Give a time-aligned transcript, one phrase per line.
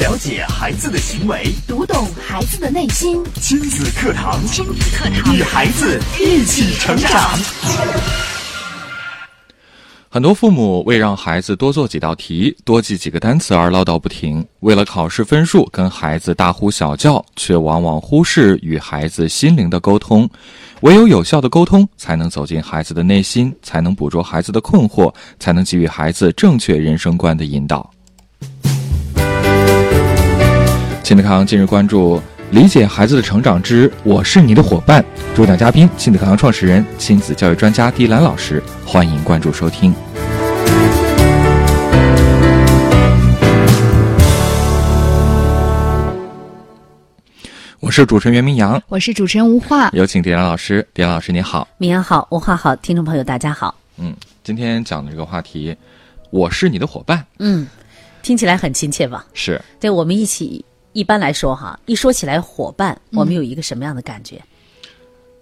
[0.00, 3.22] 了解孩子的行为，读懂孩子的内心。
[3.34, 7.38] 亲子课堂，亲子课堂，与孩子一起成长。
[10.08, 20.26] 很多父母为让孩子多做几道题、多记几个单词而唠叨不停，为了考试分数跟孩子大呼小叫，却往往忽视与孩子心灵的沟通。
[20.80, 27.90] 唯有有效的沟通，才能走进孩子的内心，才能捕捉孩子的困惑，才能给予孩子正确人生观的引导。
[31.10, 39.92] 亲子课堂近日关注理解孩子的成长之“我是你的伙伴”，主讲嘉宾亲子课堂创始人、亲子教育专家迪兰老师，欢迎关注收听。
[47.80, 50.86] 我是主持人袁明阳，我是主持人吴化，有请迪兰老师。
[50.94, 53.74] 迪兰老师，你好，明阳好，吴化好，听众朋友大家好。
[53.96, 54.14] 嗯，
[54.44, 55.76] 今天讲的这个话题，
[56.30, 57.26] 我是你的伙伴。
[57.40, 57.66] 嗯，
[58.22, 59.26] 听起来很亲切吧？
[59.34, 59.60] 是。
[59.80, 64.40] 对，我们一起一般来说哈，一说起来伙伴，我们有一个什么样的感觉？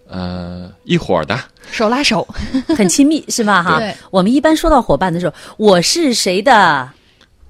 [0.08, 1.38] 呃，一伙的，
[1.70, 2.26] 手拉手，
[2.76, 3.62] 很亲密，是吧？
[3.62, 6.90] 哈，我们一般说到伙伴的时候，我是谁的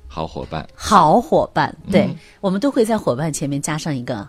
[0.06, 0.68] 好伙伴？
[0.74, 2.08] 好伙伴，对，
[2.40, 4.28] 我们都会在伙伴前面加上一个。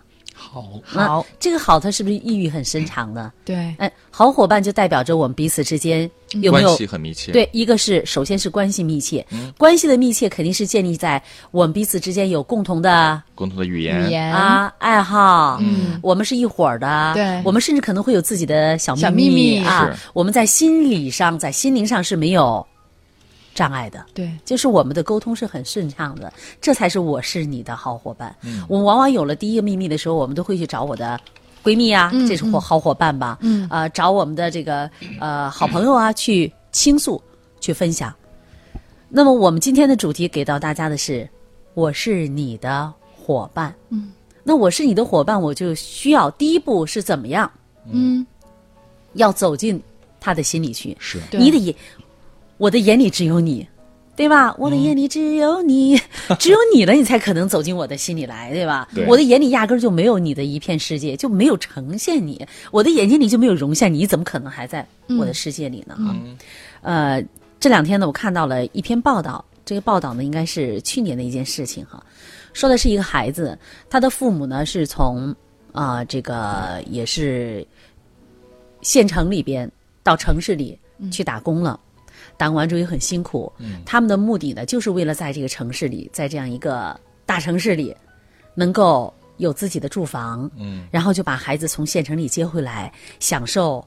[0.50, 0.80] 好。
[0.82, 3.32] 好，这个好，它是不是意蕴很深长呢？
[3.44, 7.30] 对，哎，好伙伴就代表着我们彼此之间有没有关系很密切？
[7.30, 9.24] 对，一个是首先是关系密切，
[9.56, 14.08] 关系的密切肯定是建立在我们彼此之间有共同的共同的语言。
[14.08, 14.34] 语言。
[14.34, 19.64] 啊爱好，嗯，我们是一伙儿的，对，我们甚至可能会有自己的小小秘密。
[19.64, 22.66] 啊，我们在心理上在心灵上是没有。
[23.60, 28.34] 障碍的，对，就是我们的沟通是很顺畅的，这才是我是你的好伙伴。
[28.40, 31.20] 嗯，我们往往有了第一个秘密的时候，我们都会去找我的
[31.62, 33.36] 闺蜜啊，这是伙好伙伴吧？
[33.42, 37.22] 嗯，呃，找我们的这个呃好朋友啊，去倾诉，
[37.60, 38.10] 去分享。
[39.10, 41.28] 那么我们今天的主题给到大家的是，
[41.74, 43.74] 我是你的伙伴。
[43.90, 44.10] 嗯，
[44.42, 47.52] 那我是你的伙伴，我就需要第一步是怎么样？
[47.92, 48.26] 嗯，
[49.12, 49.78] 要走进
[50.18, 50.96] 他的心里去。
[50.98, 51.76] 是，你得。
[52.60, 53.66] 我的眼里只有你，
[54.14, 54.54] 对吧？
[54.58, 55.98] 我的眼里只有你，
[56.38, 58.86] 只有你了，你才可能走进我的心里来，对吧？
[59.08, 62.46] 我的眼里压根儿就没有你的一片世界，就没有呈现你。
[62.70, 64.86] 我的眼睛里就没有容下你，怎么可能还在
[65.18, 65.94] 我的世界里呢？
[66.00, 66.12] 啊，
[66.82, 67.24] 呃，
[67.58, 72.04] 这两天呢，我看到了一篇报道，这个报道呢，应该是去年的一件事情哈，
[72.52, 75.34] 说的是一个孩子，他的父母呢是从
[75.72, 77.66] 啊这个也是
[78.82, 79.70] 县城里边
[80.02, 80.78] 到城市里
[81.10, 81.70] 去打工了。
[81.70, 81.80] 打
[82.48, 83.52] 工完之后也很辛苦，
[83.84, 87.94] 他们的目的呢，就是为了在这个城市里，在这样一个大城市里，
[88.54, 93.84] 能够有自己的住房，嗯，然后就把孩子从县城里接回来，享受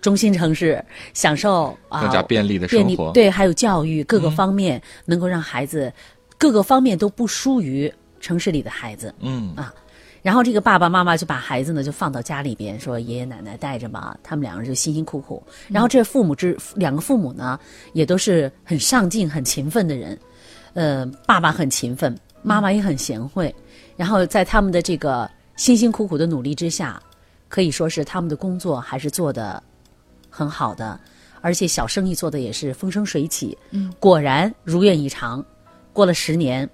[0.00, 5.92] 中心城市，享受啊更加便利的生活，对，还有教育各个方面，能够让孩子
[6.36, 9.54] 各个方面都不输于城市里的孩子，嗯。
[9.56, 9.74] 啊。
[10.22, 14.16] 然后这个爸爸妈妈就把孩子呢就放到家里边，说爷爷奶奶带着嘛。
[14.22, 15.42] 他们两个人就辛辛苦苦。
[15.68, 17.58] 然后这父母之两个父母呢，
[17.92, 20.18] 也都是很上进、很勤奋的人。
[20.74, 23.54] 呃，爸爸很勤奋，妈妈也很贤惠。
[23.96, 27.00] 然后在他们的这个辛辛苦苦的努力之下，
[27.48, 29.62] 可以说是他们的工作还是做的
[30.28, 30.98] 很好的，
[31.40, 33.56] 而且小生意做的也是风生水起。
[33.70, 35.44] 嗯，果然如愿以偿。
[35.92, 36.68] 过了十年，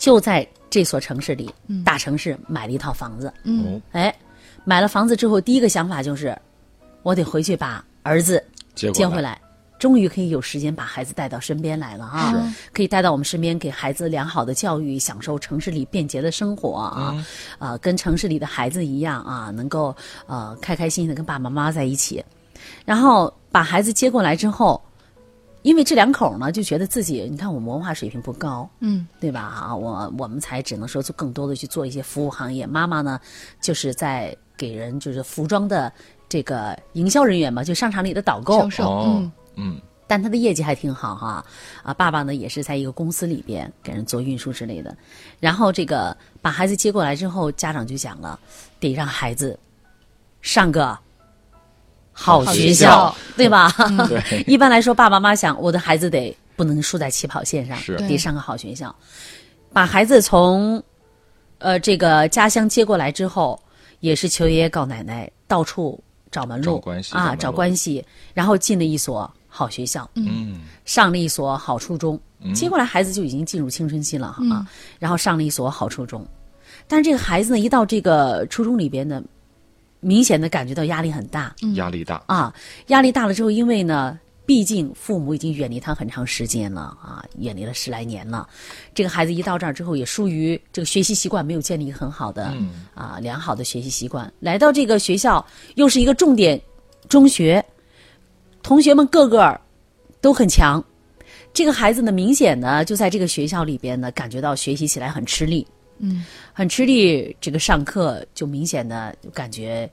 [0.00, 0.44] 就在。
[0.72, 1.52] 这所城市里，
[1.84, 3.34] 大城市买了一套房子。
[3.42, 4.14] 嗯，哎，
[4.62, 6.40] 买了房子之后，第一个想法就是，
[7.02, 8.40] 我得回去把儿子
[8.76, 9.40] 接回来，
[9.80, 12.54] 终于可以有时间把孩子带到身边来了啊！
[12.72, 17.26] 可以带到我们身边，给孩子良好的教育，享受城市里便捷的生活啊！
[17.58, 19.92] 啊，跟城市里的孩子一样啊，能够
[20.28, 22.24] 呃开开心心的跟爸爸妈妈在一起。
[22.84, 24.80] 然后把孩子接过来之后。
[25.62, 29.40] 因为这两口呢，就觉得自己，你看我们文化水平不高，嗯，对吧？
[29.40, 32.66] 啊，我我们才只能说做更多的去做一些服务行业。
[32.66, 33.20] 妈妈呢，
[33.60, 35.92] 就是在给人就是服装的
[36.28, 39.80] 这个营销人员嘛，就商场里的导购，销售，嗯嗯。
[40.06, 41.44] 但他的业绩还挺好哈，
[41.82, 44.96] 啊，爸爸呢也是在一个公司里边给人做运输之类的。
[45.38, 48.40] 然后这个把孩子接过来之后，家长就讲了，
[48.80, 49.58] 得让孩子
[50.40, 50.98] 上个。
[52.22, 53.72] 好学校，对吧？
[54.06, 54.44] 对。
[54.46, 58.94] 一般来说，爸爸妈妈想，我的孩子得不能输在起跑线上，得上个好学校。
[59.72, 60.82] 把孩子从，
[61.56, 63.58] 呃，这个家乡接过来之后，
[64.00, 65.98] 也是求爷爷告奶奶，到处
[66.30, 66.82] 找门路
[67.12, 72.20] 啊，找关系，然后进了一所好学校，嗯，上了一所好初中。
[72.54, 74.66] 接过来孩子就已经进入青春期了啊，
[74.98, 76.26] 然后上了一所好初中。
[76.86, 79.22] 但是这个孩子呢，一到这个初中里边呢。
[80.00, 82.52] 明显的感觉到压力很大，压力大啊！
[82.88, 88.48] 压力大了之后，因为呢，毕竟父母已经远离他很长时间了啊，远离了十来年了。
[88.94, 92.52] 这个孩子一到这儿之后，也疏于这个学习习惯没有建立一个很好的、
[92.94, 94.32] 啊良好的学习习惯。
[94.40, 95.44] 来到这个学校，
[95.74, 96.60] 又是一个重点
[97.08, 97.64] 中学，
[98.62, 99.60] 同学们个个
[100.20, 100.82] 都很强。
[101.52, 105.66] 这个孩子呢，明显呢就在这个学校里边呢，感觉到学习起来很吃力，
[106.00, 107.36] 嗯，很吃力。
[107.40, 109.88] 这个上课就明显的就感觉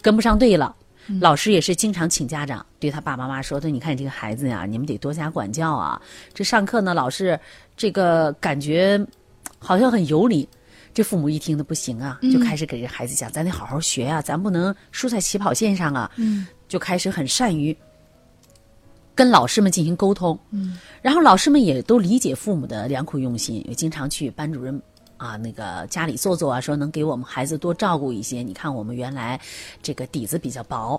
[0.00, 0.74] 跟不上队了。
[1.20, 6.00] 老师也是经常请家长对他爸爸妈妈说：“对，你看你这个孩子呀，你们得多加管教啊。
[6.34, 7.38] 这上课呢，老是
[7.76, 9.00] 这个感觉
[9.58, 10.48] 好像很有理。”
[10.92, 17.74] 这父母一听的不行啊，就开始给这孩子讲：“咱得好好学啊、咱不能输在起跑线上啊。”嗯，就开始很善于
[19.14, 20.38] 跟老师们进行沟通。
[20.50, 24.78] 嗯，然后老师们也都理解父母的良苦用心，也经常去班主任
[25.18, 28.42] 啊那个家里坐坐啊，说能给我们孩子多照顾一些。
[28.42, 29.38] 你看我们原来
[29.82, 30.98] 这个底子比较薄。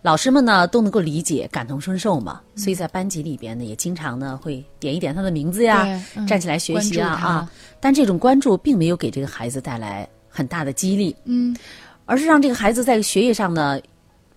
[0.00, 5.84] 老师们呢都能够理解、感同身受嘛，所以在班级里边呢，也经常呢会点一点他的名字呀，
[6.14, 7.50] 嗯站起来学习啊啊。
[7.80, 11.54] 但这种关注并没有给这个孩子带来很大的激励，嗯
[12.06, 13.78] 而是让这个孩子在学业上呢，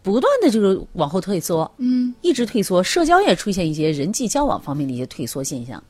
[0.01, 5.81] 不断的就是往后退缩，嗯，一直退缩，社交也出现一些人际交往方面的一些退缩现象。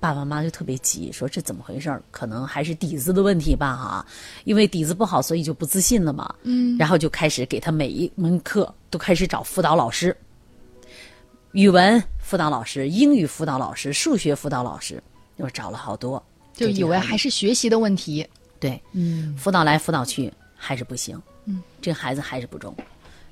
[0.00, 2.02] 爸爸妈妈就特别急，说这怎么回事儿？
[2.10, 4.06] 可能还是底子的问题吧，哈，
[4.44, 6.34] 因为底子不好，所以就不自信了嘛。
[6.42, 10.16] 嗯，然后就开始给他每一门课都开始找辅导老师，
[11.52, 15.02] 语文辅导老师、英语辅导老师、数学辅导老师，
[15.36, 16.22] 又找了好多，
[16.54, 18.26] 就以为还是是学习的问题。
[18.58, 22.74] 对，嗯辅导来辅导去还是不行，嗯，这个孩子还是不中，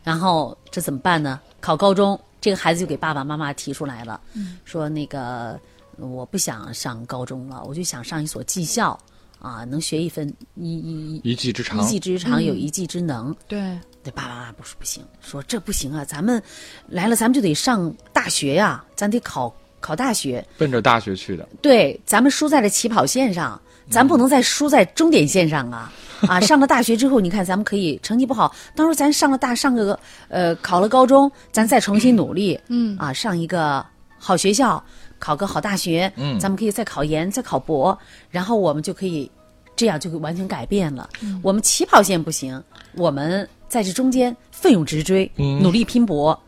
[0.05, 1.41] 然后这怎么办呢？
[1.61, 5.59] 考高中，这个孩子就给爸爸妈妈提出来了，嗯、说那个
[5.99, 8.99] 我不想上高中了，我就想上一所技校
[9.39, 13.35] 啊，能学一分一一一技之长一技之长，有一技之能。
[13.47, 16.43] 对，对爸爸妈妈不是不行，说这不行啊，咱们
[16.89, 20.45] 来了，咱们就得上大学呀，咱得考考大学。
[20.57, 21.49] 奔着大学去的。
[21.63, 23.61] 对，咱们输在了起跑线上，
[23.91, 25.93] 咱不能再输在终点线上啊！
[26.29, 29.99] 啊，上了大学之后，你看咱们可以成绩不好，到时候咱上了大上个
[30.29, 33.87] 呃考了高中，咱再重新努力，嗯啊，上一个
[34.19, 34.83] 好学校，
[35.19, 37.97] 考个好大学，嗯，咱们可以再考研，再考博，
[38.31, 39.31] 然后我们就可以
[39.77, 41.09] 这样就完全改变了。
[41.43, 42.63] 我们起跑线不行，
[42.95, 46.39] 我们在这中间奋勇直追，努力拼搏，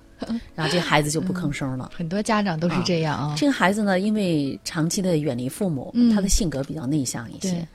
[0.55, 1.91] 然后这孩子就不吭声了。
[1.97, 3.35] 很多家长都是这样啊。
[3.37, 7.67] 这个孩子呢，因为长期的远离父母，他的性格比较内向一些，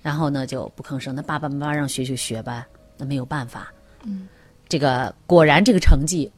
[0.00, 1.14] 然后呢就不吭声。
[1.14, 2.66] 那爸爸妈妈让学就学吧，
[2.96, 3.72] 那没有办法。
[4.04, 4.26] 嗯，
[4.68, 6.30] 这个果然这个成绩，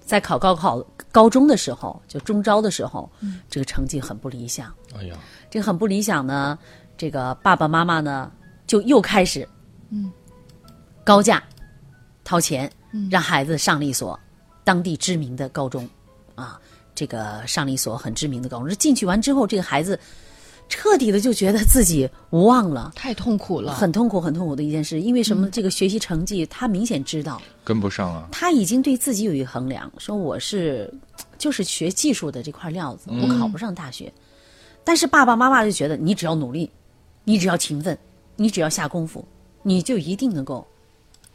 [0.00, 3.10] 在考高考高中的时候，就中招的时候，
[3.48, 4.72] 这个成绩很不理想。
[4.96, 5.16] 哎呀，
[5.50, 6.58] 这个很不理想呢，
[6.96, 8.30] 这个爸爸妈妈呢
[8.66, 9.48] 就又开始，
[9.90, 10.12] 嗯，
[11.04, 11.42] 高价
[12.24, 12.70] 掏钱，
[13.10, 14.18] 让孩子上了一所
[14.64, 15.88] 当地知名的高中，
[16.34, 16.60] 啊，
[16.94, 18.68] 这个上了一所很知名的高中。
[18.68, 19.98] 这进去完之后，这个孩子
[20.68, 22.92] 彻底的就觉得自己无望了。
[22.94, 25.48] 太痛苦了，很痛苦，很痛苦的一件事，因为什么？
[25.50, 28.28] 这个学习成绩，他明显知道，跟不上啊。
[28.30, 30.92] 他已经对自己有一个衡量，说我是
[31.38, 34.12] 就是学技术的这块料子，我考不上大学。
[34.84, 36.70] 但是爸爸妈妈就觉得你只要努力，
[37.24, 37.96] 你只要勤奋，
[38.36, 39.26] 你只要下功夫，
[39.62, 40.66] 你就一定能够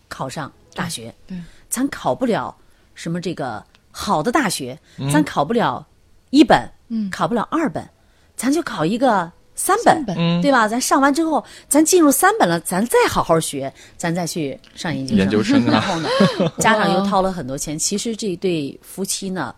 [0.07, 1.13] 考上大学。
[1.27, 1.37] 对，
[1.69, 2.55] 咱考不了
[2.93, 4.77] 什么这个好的大学，
[5.11, 5.85] 咱考不了
[6.29, 7.87] 一本，嗯，考不了二本，
[8.35, 10.67] 咱就考一个三本，三本嗯对吧？
[10.67, 15.17] 咱上完之后，咱进入三本了，咱再好好学，咱再去上研究生。
[15.17, 16.09] 研究生啊 然后呢，
[16.57, 17.77] 家长又掏了很多钱。
[17.77, 19.53] 其实这对夫妻呢，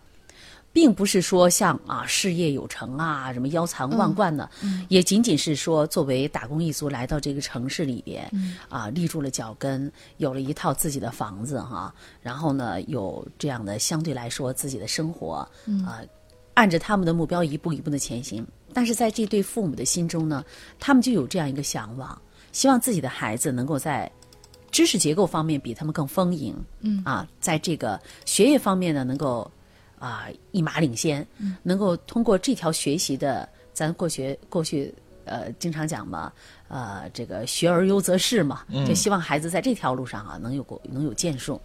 [0.72, 4.48] 并不是说像啊事业有成啊，什么腰缠万贯的，
[4.88, 8.30] 也仅仅是说作为打工一族来到这个城市里边，
[8.68, 15.36] 啊立住了脚跟，有了一套自己的房子哈，然后呢有这样的相对来说自己的生活，
[15.86, 16.02] 啊
[16.52, 18.46] 按着他们的目标一步一步的前行。
[18.76, 20.44] 但是在这对父母的心中呢，
[20.78, 22.20] 他们就有这样一个向往，
[22.52, 24.12] 希望自己的孩子能够在
[24.70, 29.50] 知识结构方面比他们更丰盈，嗯啊，在这个学业方面呢，能够
[29.98, 31.26] 啊一马领先，
[31.62, 36.30] 能够通过这条学习的，咱过去过去呃经常讲嘛，
[36.68, 41.58] 呃这个学而优则仕嘛，就希望孩子在这条路上啊能有过能有建树。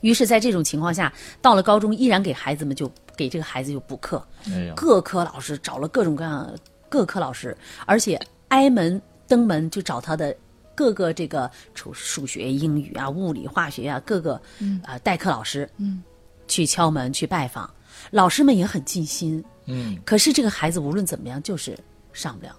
[0.00, 6.52] 于是，在这种情况下，到了高中，依然给孩子们就给这个孩子就补课，哎，各科老师找了各种各样
[6.88, 10.34] 各科老师，而且挨门登门就找他的
[10.74, 14.40] 各个这个数数学、英语啊、物理、化学啊各个啊、
[14.84, 16.02] 呃代课老师，嗯，
[16.48, 17.68] 去敲门去拜访，
[18.10, 21.78] 老师们也很尽心，嗯，可是这个孩子无论怎么样就是
[22.12, 22.56] 上不了。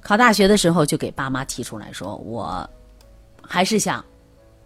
[0.00, 2.68] 考大学的时候就给爸妈提出来说，我
[3.42, 4.02] 还是想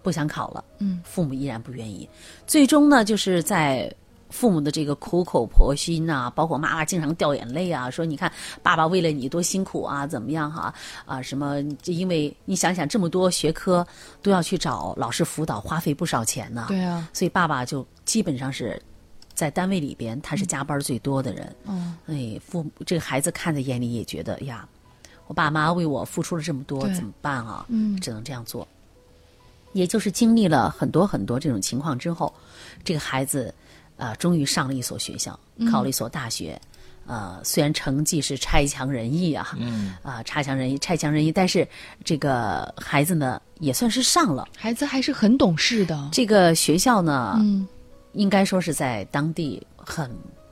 [0.03, 2.09] 不想考了，嗯，父母依然不愿意。
[2.47, 3.93] 最终呢，就是在
[4.33, 10.75] 父母的这个苦口婆心呐、包括妈妈经常掉眼泪啊，说你看爸爸为了你多辛苦啊，怎么样哈
[11.05, 11.63] 啊什么？
[11.83, 13.87] 就因为你想想这么多学科
[14.23, 16.65] 都要去找老师辅导，花费不少钱呢。
[16.69, 18.81] 对啊，所以爸爸就基本上是
[19.35, 21.55] 在单位里边，他是加班最多的人。
[21.67, 24.67] 嗯，哎，父母这个孩子看在眼里也觉得呀，
[25.27, 27.67] 我爸妈为我付出了这么多，怎么办啊？
[27.69, 28.67] 嗯只能这样做。
[29.73, 32.31] 也就是经历了很多很多这种情况之后，
[32.85, 33.55] 这个孩子，
[33.97, 35.39] 呃，终于上了一所学校，
[35.71, 36.61] 考了一所大学。
[37.05, 41.67] 呃，虽然成绩是差强人意啊，嗯，啊、差强人意，差强人意，但是
[42.05, 46.09] 这个孩子呢，也算是上了孩子还是很懂事的。
[46.13, 47.67] 这个学校呢，嗯，
[48.13, 50.09] 应该说是在当地很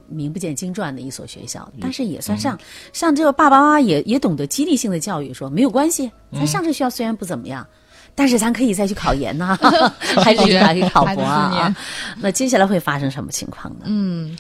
[0.09, 2.59] 名不见经传的一所学校，但是也算上、
[2.93, 7.65] 上这个爸爸妈妈也也懂得激励性的教育，说没有关系，咱上这学校虽然不怎么样。
[8.15, 9.57] 但是咱可以再去考研呐、
[10.23, 11.75] 还是还可以考博啊。
[12.19, 13.85] 那接下来会发生什么情况呢？
[13.87, 14.37] 嗯，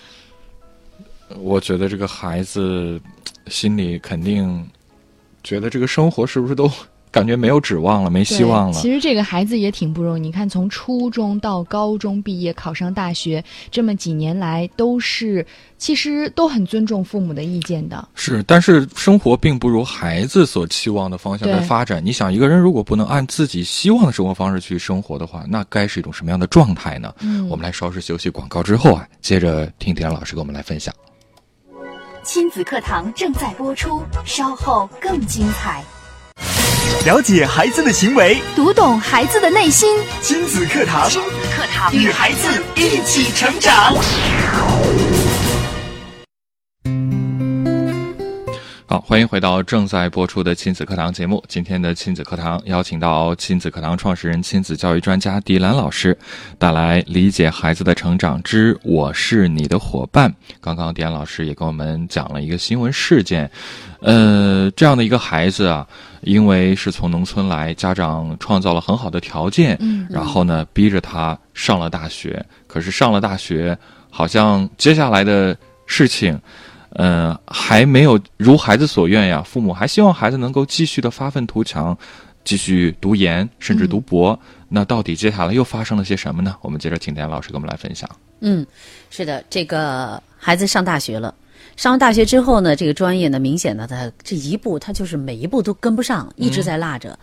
[1.38, 3.00] 我觉得这个孩子
[3.48, 4.68] 心里肯定
[5.42, 6.70] 觉得这个生活是不是都
[7.11, 8.73] 感觉没有指望了，没希望了。
[8.73, 15.45] 其实这个孩子也挺不容易，你看从初中到高中毕业，考上大学，这么几年来都是
[15.76, 18.09] 其实都很尊重父母的意见的。
[18.14, 22.00] 是，但是生活并不如孩子所期望的方向在发展。
[22.05, 27.12] 你想，一个人如果不能按自己希望的生活方式去生活的话，那该是一种什么样的状态呢？
[27.21, 30.95] 嗯我们来稍事休息，广告之后啊，接着听田老师给我们来分享。
[32.23, 35.83] 亲子课堂正在播出，稍后更精彩。
[37.06, 39.97] 了解孩子的行为，读懂孩子的内心。
[40.20, 43.94] 亲子课堂，亲子课堂与孩子一起成长。
[48.87, 51.42] 好，欢迎回到正在播出的亲子课堂节目。
[51.49, 56.18] 今天的亲子课堂邀请到亲子课堂创始人、亲子教育专家迪兰老师，
[56.59, 60.35] 带来理解孩子的成长之“我是你的伙伴”。
[60.61, 63.49] 刚刚迪兰老师也跟我们讲了一个新闻事件，
[64.00, 65.87] 呃，这样的一个孩子啊，
[66.22, 72.44] 因为是从农村来，家长创造了很好的条件，嗯然后呢，逼着他上了大学。
[72.66, 73.76] 可是上了大学，
[74.10, 76.40] 好像接下来的事情。
[76.94, 79.40] 嗯，还没有如孩子所愿呀。
[79.46, 81.96] 父母还希望孩子能够继续的发愤图强，
[82.42, 84.36] 继续读研，甚至读博。
[84.68, 86.56] 那到底接下来又发生了些什么呢？
[86.62, 88.10] 我们接着请田老师给我们来分享。
[88.40, 88.66] 嗯，
[89.08, 91.32] 是的，这个孩子上大学了。
[91.80, 97.18] 上完大学之后呢，这个专业呢，明显呢，他这一步他就是每一步都跟不上，一直在落着。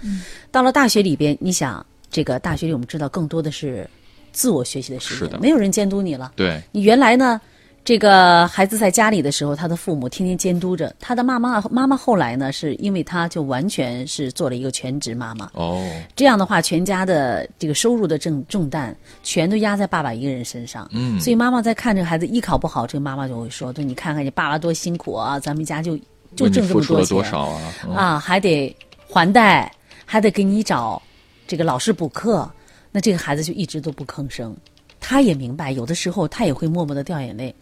[0.49, 3.87] 到了大学里边，你想，这个大学里我们知道更多的是
[4.31, 6.31] 自我学习的时间，没有人监督你了。
[6.35, 7.39] 对，你原来呢，
[7.87, 11.61] 这个孩子在家里的时候，他的父母天天监督着他的妈妈。
[11.71, 15.49] 妈妈后来呢，是因为他就完全是做了一个全职妈妈。
[15.53, 15.81] 哦，
[16.13, 20.85] 这样的话，全家的这个收入的重重担全都压在爸爸一个人身上。
[20.91, 25.97] 嗯所以妈妈在看这个孩子艺考不好，这个妈妈就会说：“对，你看看你爸爸多辛苦啊，咱们家就
[26.35, 27.73] 就挣这么多钱多少啊？
[27.85, 28.75] 嗯啊，还得
[29.07, 29.71] 还贷，
[30.05, 31.01] 还得给你找
[31.47, 32.51] 这个老师补课。
[32.91, 34.53] 那这个孩子就一直都不吭声。
[34.99, 37.55] 他也明白，有的时候他也会默默的掉眼泪。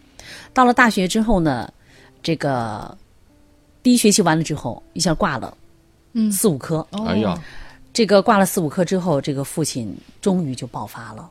[0.53, 1.71] 到了大学之后呢，
[2.23, 2.97] 这个
[3.83, 5.55] 第一学期完了之后，一下挂了，
[6.13, 6.77] 嗯四五科。
[6.91, 7.39] 哦哎呀，
[7.93, 11.29] 这个挂了四五科之后，这个父亲终于就爆发了。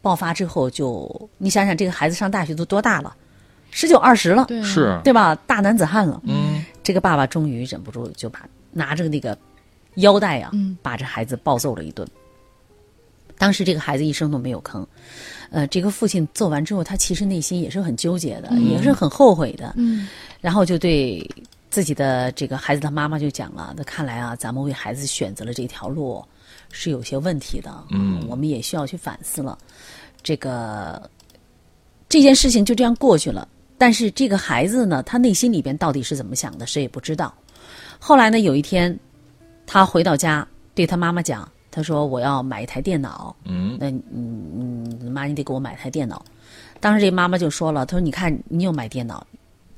[0.00, 3.14] 爆发之后就，你想想，这个孩子上大学都多大了？
[3.70, 5.34] 十九二十了，对啊是，对吧？
[5.46, 6.20] 大男子汉了。
[6.24, 9.36] 嗯，这个爸爸终于忍不住，就把拿着那个
[9.96, 12.08] 腰带啊，嗯把这孩子暴揍了一顿。
[13.38, 14.84] 当时这个孩子一声都没有吭，
[15.50, 19.72] 呃，这个父亲揍完之后，他其实内心也是很纠结的，也是很后悔的。
[19.76, 20.08] 嗯
[20.40, 21.28] 然后就对
[21.70, 26.24] 自己的这个孩子的妈妈就讲了：“那看来啊，咱们为孩子选择了这条路
[26.70, 29.56] 是有些问题的，嗯我们也需要去反思了。
[30.22, 31.10] 这个
[32.08, 37.34] 这件事情就这样过去了，但是这个孩子呢，他内心里边到底是怎么想的，谁也不知道。
[37.98, 38.96] 后来呢，有一天
[39.66, 46.24] 他回到家，对他妈妈讲，他说：“我要买一台电脑。”嗯，那嗯嗯，妈，你得给我买台电脑。
[46.80, 49.24] 当时这妈妈就说了，她说：“你看，你又买电脑，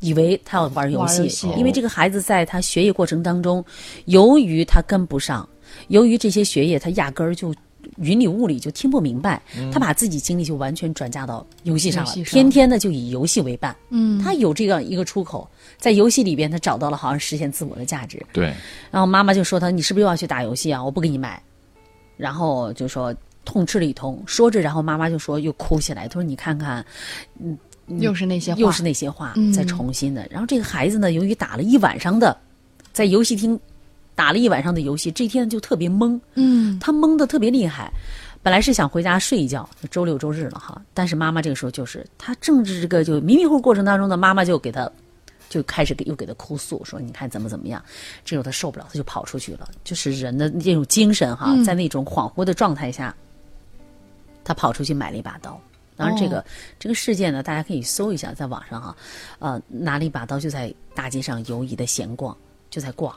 [0.01, 3.63] 以为他要玩游戏，游戏因为这个孩子在他学业过程当中，
[4.07, 5.47] 由于他跟不上，
[5.89, 7.55] 由于这些学业他压根儿就
[7.97, 9.43] 云里雾里就听不明白，
[9.73, 13.77] 他把自己精力就完全转嫁到游戏上了，天天的就以游戏为伴。
[13.91, 18.25] 嗯，他有这样一个出口，在游戏里边他找到了好像实现自我的价值。
[18.33, 18.55] 对，
[18.91, 20.83] 然后妈妈就说他：“你是不是又要去打游戏啊？
[20.83, 21.43] 我不给你买。”
[22.21, 26.85] 然后就说痛斥了一通，说着，然后妈妈就说又哭起来，她说：“你看看，
[27.41, 27.57] 嗯
[27.99, 32.37] 又是那些话，又是那些话，嗯再重新的。”然后这个孩子呢，由于打了一晚上的，
[32.93, 33.59] 在游戏厅
[34.15, 37.91] 打了一晚上的游戏，这天就特别懵，嗯他懵的特别厉害。
[38.43, 44.91] 本来是想回家睡一觉，周六周日了哈，但是妈妈这个时候就是他正是这个就迷迷糊糊过程当中呢，妈妈就给他
[45.51, 47.85] 就开始给又给他哭诉说你看怎么怎么样，
[48.25, 53.15] 这时候他受不了，他就跑出去了，就是人的那种精神哈，在那种恍惚的状态下，
[54.45, 55.61] 他跑出去买了一把刀。
[55.97, 56.43] 当然，这个
[56.79, 58.97] 这个事件呢，大家可以搜一下，在网上哈，
[59.39, 62.35] 呃，拿了一把刀就在大街上游移的闲逛，
[62.71, 63.15] 就在逛。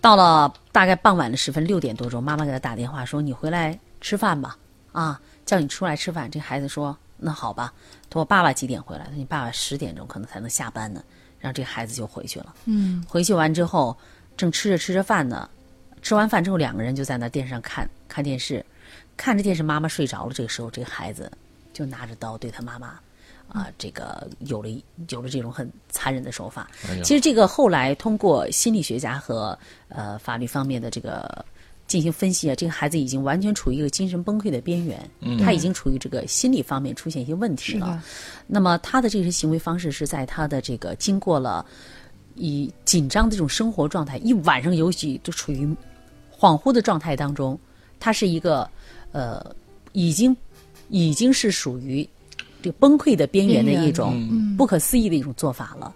[0.00, 4.56] 到了大概傍晚的时分，六点多钟，妈妈给他打电话说：“你回来吃饭吧，
[4.92, 7.72] 啊，叫你出来吃饭。”这孩子说：“那好吧。”
[8.10, 11.02] 他说：“爸爸几点回来？”他说：“你爸爸十点钟可能才能下班呢。”
[11.44, 12.56] 然后这个孩子就回去了。
[12.64, 13.94] 嗯，回去完之后，
[14.34, 15.46] 正吃着吃着饭呢，
[16.00, 18.64] 吃完饭之后，两个人就在那电视上看看电视，
[19.14, 20.32] 看着电视，妈妈睡着了。
[20.32, 21.30] 这个时候，这个孩子。
[21.74, 23.00] 就拿着刀对他妈妈，
[23.48, 24.68] 啊，这个有了
[25.08, 26.70] 有了这种很残忍的手法。
[27.02, 29.58] 其实这个后来通过心理学家和
[29.88, 31.44] 呃法律方面的这个
[31.94, 34.98] 进行分析啊，这个孩子已经完全处于一个精神崩溃的边缘，
[35.38, 38.02] 他已经处于这个心理方面出现一些问题了。
[38.48, 41.64] 那么他的这些行为方式是在他的这个经过了
[42.34, 45.64] 以紧张的这种生活状态，一晚上游戏都处于
[46.36, 47.56] 恍惚的状态当中，
[48.00, 48.68] 他是一个
[49.12, 49.54] 呃
[49.92, 50.36] 已经。
[50.90, 52.06] 已经是属于
[52.62, 55.92] 这个崩溃的边缘的一种不可思议的一种做法了。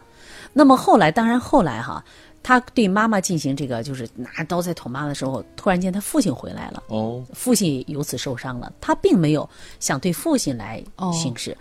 [0.55, 2.03] 那么后来，当然后来哈，
[2.43, 8.73] 他对妈妈进行这个，就是拿刀在捅妈的时候，突然间他父亲回来了，哦，父亲由此受伤了。
[8.81, 9.49] 他并没有
[9.81, 11.57] 想对父亲来行事。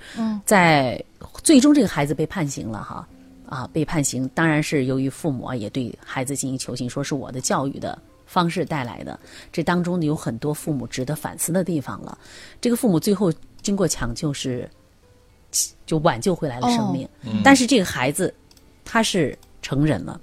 [0.46, 1.04] 在
[1.44, 3.08] 最终这个孩子被判刑了哈
[3.46, 7.98] 啊，被判刑，当然是由于父母啊也对孩子进行求情，说是我的教育的。
[8.30, 9.18] 方式带来的，
[9.54, 12.18] 这当中呢有很多父母值得反思的地方了。
[12.60, 13.32] 这个父母最后
[13.62, 14.70] 经过抢救是，
[15.86, 17.08] 就挽救回来了生命。
[17.42, 18.36] 但是这个孩子
[18.84, 20.20] 他是成人了，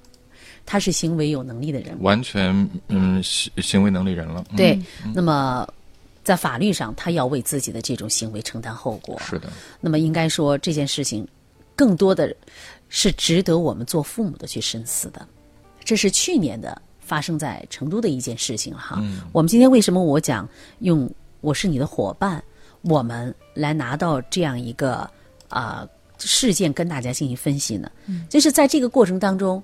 [0.66, 4.44] 他是行为有能力的人，完全嗯行行为能力人了。
[4.56, 4.80] 对，
[5.14, 5.66] 那么
[6.22, 9.20] 在法律上他要为自己的这种行为承担后果。
[9.24, 9.48] 是的。
[9.80, 11.26] 那么应该说这件事情，
[11.76, 12.34] 更多的
[12.88, 15.26] 是值得我们做父母的去深思的。
[15.84, 16.80] 这是去年的。
[17.06, 18.98] 发生在成都的一件事情哈，
[19.30, 20.48] 我们今天为什么我讲
[20.78, 21.06] 用
[21.42, 22.42] 我是你的伙伴，
[22.80, 25.06] 我们来拿到这样一个
[25.50, 25.86] 啊
[26.18, 27.90] 事件跟大家进行分析呢？
[28.30, 29.62] 就是在这个过程当中，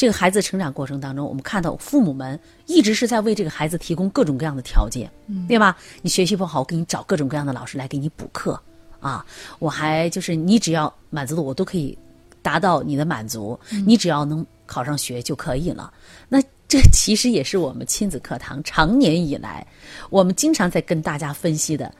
[0.00, 5.12] 这个孩子成长过程当中，我们看到父母们一直是在为这个孩子提供各种各样的条件，
[5.46, 5.76] 对吧？
[6.00, 8.58] 你学习不好，我给你找各种各样的老师来给你补课
[8.98, 9.22] 啊，
[9.58, 11.98] 我还就是你只要满足的，我都可以
[12.40, 15.92] 达到你的满足，你只要能考上学就可以了。
[16.30, 19.66] 那这其实也是我们亲子课堂常年以来，
[20.08, 21.92] 我们经常在跟大家分析的，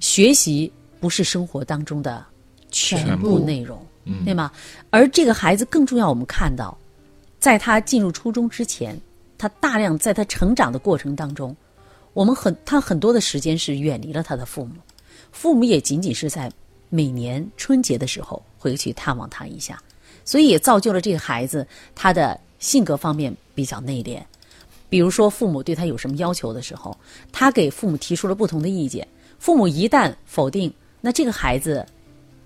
[0.00, 2.22] 学习不是生活当中的
[2.70, 3.80] 全部内容，
[4.26, 4.52] 对吗？
[4.90, 6.76] 而这个孩子更重要，我们看到，
[7.38, 9.00] 在他进入初中之前，
[9.36, 11.56] 他大量在他成长的过程当中，
[12.12, 14.72] 我们很他很多的时间是远离了他的父母，
[15.32, 16.50] 父母也仅仅是在
[16.88, 19.80] 每年春节的时候回去探望他一下，
[20.24, 22.38] 所以也造就了这个孩子他的。
[22.58, 24.20] 性格方面比较内敛，
[24.88, 26.98] 比如说父母对他有什么要求的时候，
[27.30, 29.06] 他给父母提出了不同的意见，
[29.38, 31.86] 父母一旦否定，那这个孩子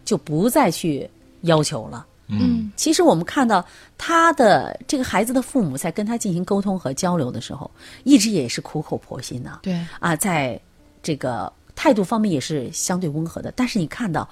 [0.05, 1.09] 就不再去
[1.45, 2.07] 要求了。
[2.41, 3.65] 嗯，其实我们看到
[3.99, 7.71] 他的这个孩子的父母在跟他进行沟通和交流的时候，
[8.05, 9.61] 一直也是苦口婆心的。
[9.63, 10.61] 对啊，在
[11.03, 13.53] 这个态度方面也是相对温和的。
[13.55, 14.29] 但是你看到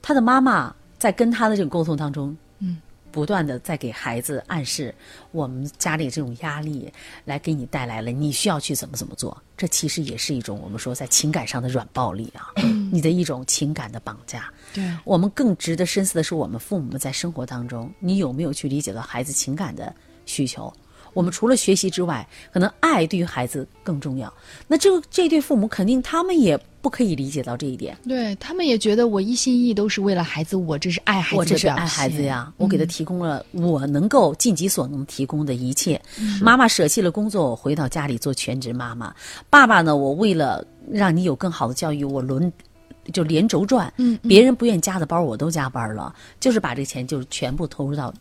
[0.00, 2.78] 他的妈妈在跟他的这个沟通当中，嗯。
[3.10, 4.94] 不断的在给孩子暗示，
[5.32, 6.90] 我们家里这种压力
[7.26, 9.36] 来给你带来了，你需要去怎么怎么做。
[9.54, 12.48] 这其实也是一种我们说在情感上的软暴力啊，
[12.92, 14.52] 你的一种情感的绑架。
[14.74, 19.94] 对我们更值得深思的是，我们父母在生活当中，你有没有去理解到孩子情感的
[20.26, 20.70] 需求？
[21.14, 24.32] 我们除了学习之外，可能爱对于孩子更重要。
[24.66, 27.94] 那这这对父母肯定他们也不可以理解到这一点。
[28.08, 36.00] 对他们也觉得我一心一意都是为了孩子，我这是爱孩子我这是爱孩子呀，我给他提供了我能够尽己所能提供的一切。
[36.40, 39.14] 妈妈舍弃了工作，我回到家里做全职妈妈。
[39.50, 42.50] 爸爸呢，我为了让你有更好的教育，我轮
[43.12, 43.92] 就连轴转。
[43.96, 48.12] 嗯，别人不愿加的班，我都加班了，就是把这钱就全部投入到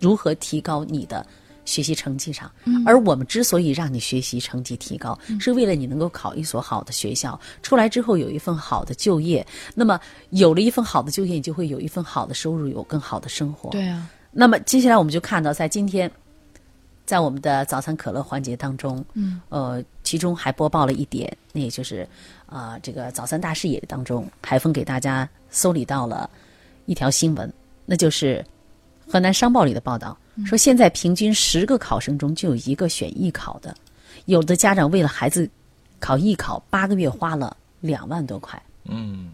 [0.00, 1.24] 如何提高你的。
[1.66, 2.48] 学习成绩上，
[2.86, 9.44] 而我们之所以让你学习成绩提高，是为了你能够考一所好的学校，出来之后有一份好的就业。
[9.74, 9.98] 那么
[10.30, 13.70] 有了一份好的就业，你就会有一份好的收入，有更好的生活。
[13.70, 14.08] 对啊。
[14.30, 16.08] 那么接下来我们就看到，在今天，
[17.06, 22.06] 在我们的早餐可乐环节当中，嗯，呃，其中还播报了一点，那也就是
[22.46, 26.28] 啊，这个早餐大视野当中，海峰给大家搜理到了
[26.84, 27.50] 一条新闻，
[27.84, 28.44] 那就是
[29.08, 30.18] 河南商报里的报道。
[30.44, 33.74] 说现在平均十个考生中就有一个选艺考的，
[34.26, 35.48] 有的家长为了孩子
[35.98, 38.60] 考艺考，八个月花了两万多块。
[38.84, 39.30] 嗯，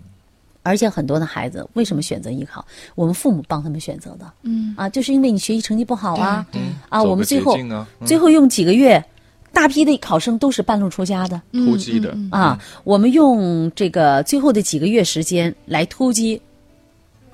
[0.63, 2.65] 而且很多的孩子为什么选择艺考？
[2.95, 4.33] 我们父母帮他们选择的。
[4.43, 4.75] 嗯。
[4.77, 6.47] 啊，就是因为你学习成绩不好啊，
[6.89, 7.57] 啊，我们最后
[8.05, 9.05] 最后用几个月，
[9.53, 12.17] 大批的考生都是半路出家的，突击的。
[12.31, 12.59] 啊。
[12.85, 16.41] 我们用这个最后的几个月时间来突击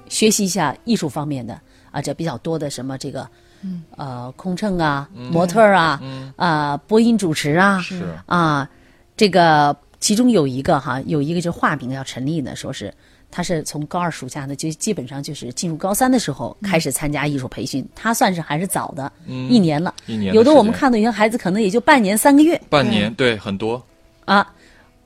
[0.09, 1.61] 学习一下艺术方面的。
[1.91, 3.29] 啊，这比较多的什么这个。
[3.61, 6.01] 嗯，呃，空乘啊，模特啊，
[6.37, 8.14] 啊，播音主持啊，是。
[8.27, 8.71] 啊，
[9.17, 12.95] 这个其中有一个哈，有一个就画饼要陈立的，说是
[13.31, 20.35] 他是从高二暑假呢，就基本上就是进入高三的时候开始参加艺术培训，他算是还是早的，一年了，一年。
[20.35, 23.83] 有的我们看到有些孩子可能也就半年三个月，半年对很多。
[24.25, 24.51] 啊，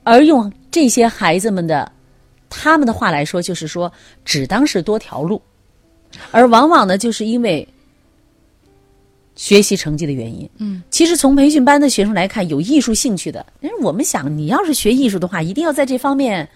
[0.03, 1.91] 而用这些孩子们的
[2.49, 3.91] 他们的话来说，就是说
[4.23, 5.41] 只当是多条路，
[6.31, 7.67] 而往往呢，就是因为。
[9.35, 16.47] 学习成绩的原因，嗯，其实从培训班的学生来看，有艺术兴趣的，因为我们想，你要是学艺术的话，一定要在这方面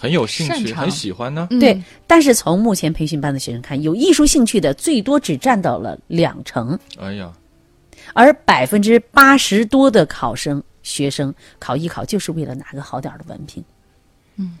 [0.00, 1.48] 很有兴趣、很喜欢呢。
[1.58, 6.78] 对，但是从目前培训班的学生看，有艺术兴趣的最多只占到了两成。
[7.00, 7.32] 哎呀，
[8.14, 13.64] 而百分之八十多的考生、学生考艺考就是为了拿个好点的文凭。
[14.36, 14.56] 嗯，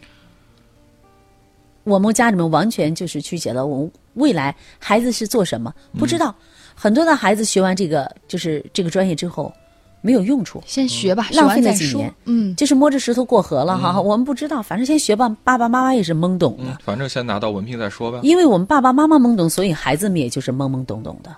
[1.84, 6.34] 我们家里面完全就是曲解了，我们未来孩子是做什么不知道。
[6.74, 9.54] 很多的孩子学完这个就是这个专业之后，
[10.00, 14.00] 没有用处，先学吧，浪费了几年，嗯，就是摸着石头过河了哈。
[14.00, 15.28] 我们不知道，反正先学吧。
[15.42, 18.20] 爸爸妈妈也是懵懂的，反正先拿到文凭再说吧。
[18.22, 21.34] 因为我们爸爸妈妈懵懂，所以孩子们也就是懵懵懂懂的。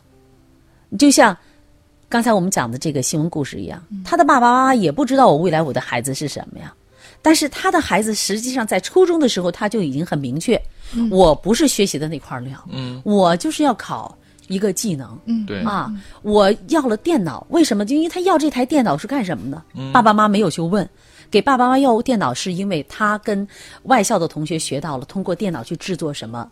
[0.99, 1.37] 就像
[2.09, 6.75] 刚才我们讲的这个新闻故事一样，他的爸爸妈妈也不知道我未来我的孩子是什么呀。
[7.23, 10.61] 但是他的孩子实际上在初中的时候他就已经很明确，
[11.11, 14.17] 我不是学习的那块料，嗯，我就是要考。
[14.51, 15.63] 一个技能，嗯，对。
[15.63, 15.89] 啊，
[16.23, 17.87] 我要了电脑，为什么？
[17.87, 19.63] 就因为他要这台电脑是干什么的？
[19.93, 20.87] 爸爸妈妈没有去问，
[21.31, 23.47] 给爸爸妈妈要电脑，是因为他跟
[23.85, 26.51] 外校的同学学到了通过电脑去制作什么，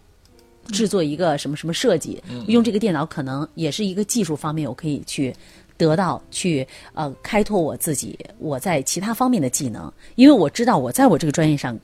[0.69, 5.35] 制作一个什么什么设计，用这个电脑可能也是一个技术方面，我可以去
[5.77, 11.77] 得到去呃开拓我自己我在其他方面的技能，因为我知道我在我这个专业上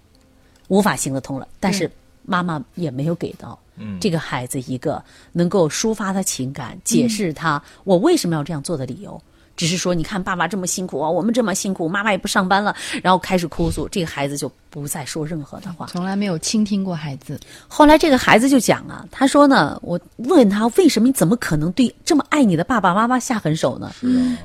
[0.69, 1.91] 无法行得通了，但是
[2.25, 3.59] 妈妈也没有给到。
[4.01, 9.21] 这个孩子一个能够抒发他情感、解释他我为什么要这样做的理由，
[9.57, 17.41] 只是说你看爸爸这么辛苦啊，我们这么辛苦，妈妈也不上班了，然后开始哭诉，这个孩子就不再说任何的话，从来没有倾听过孩子。
[17.67, 23.93] 后来这个孩子就讲啊，他说呢，我问他为什么你怎么可能对这么爱你的爸爸妈妈下狠手呢？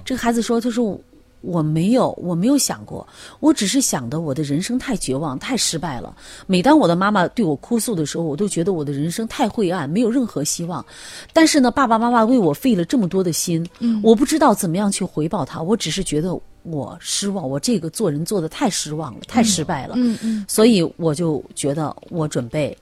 [0.03, 0.99] 这个孩子说，他说。
[1.41, 3.07] 我没有，我没有想过，
[3.39, 6.15] 我只是想的，我的人生太绝望，太失败了。
[6.47, 10.85] 每当我的妈妈对我哭诉的时候，我都觉得我的人生太灰暗，没有任何希望。
[11.31, 22.77] 但是呢，爸爸妈妈为我费了这么多的心，嗯，我不知道怎么样去回报他，我只是觉得我失望，我这个做人做的太失望了，太失败了，嗯嗯，所以我就觉得我准备。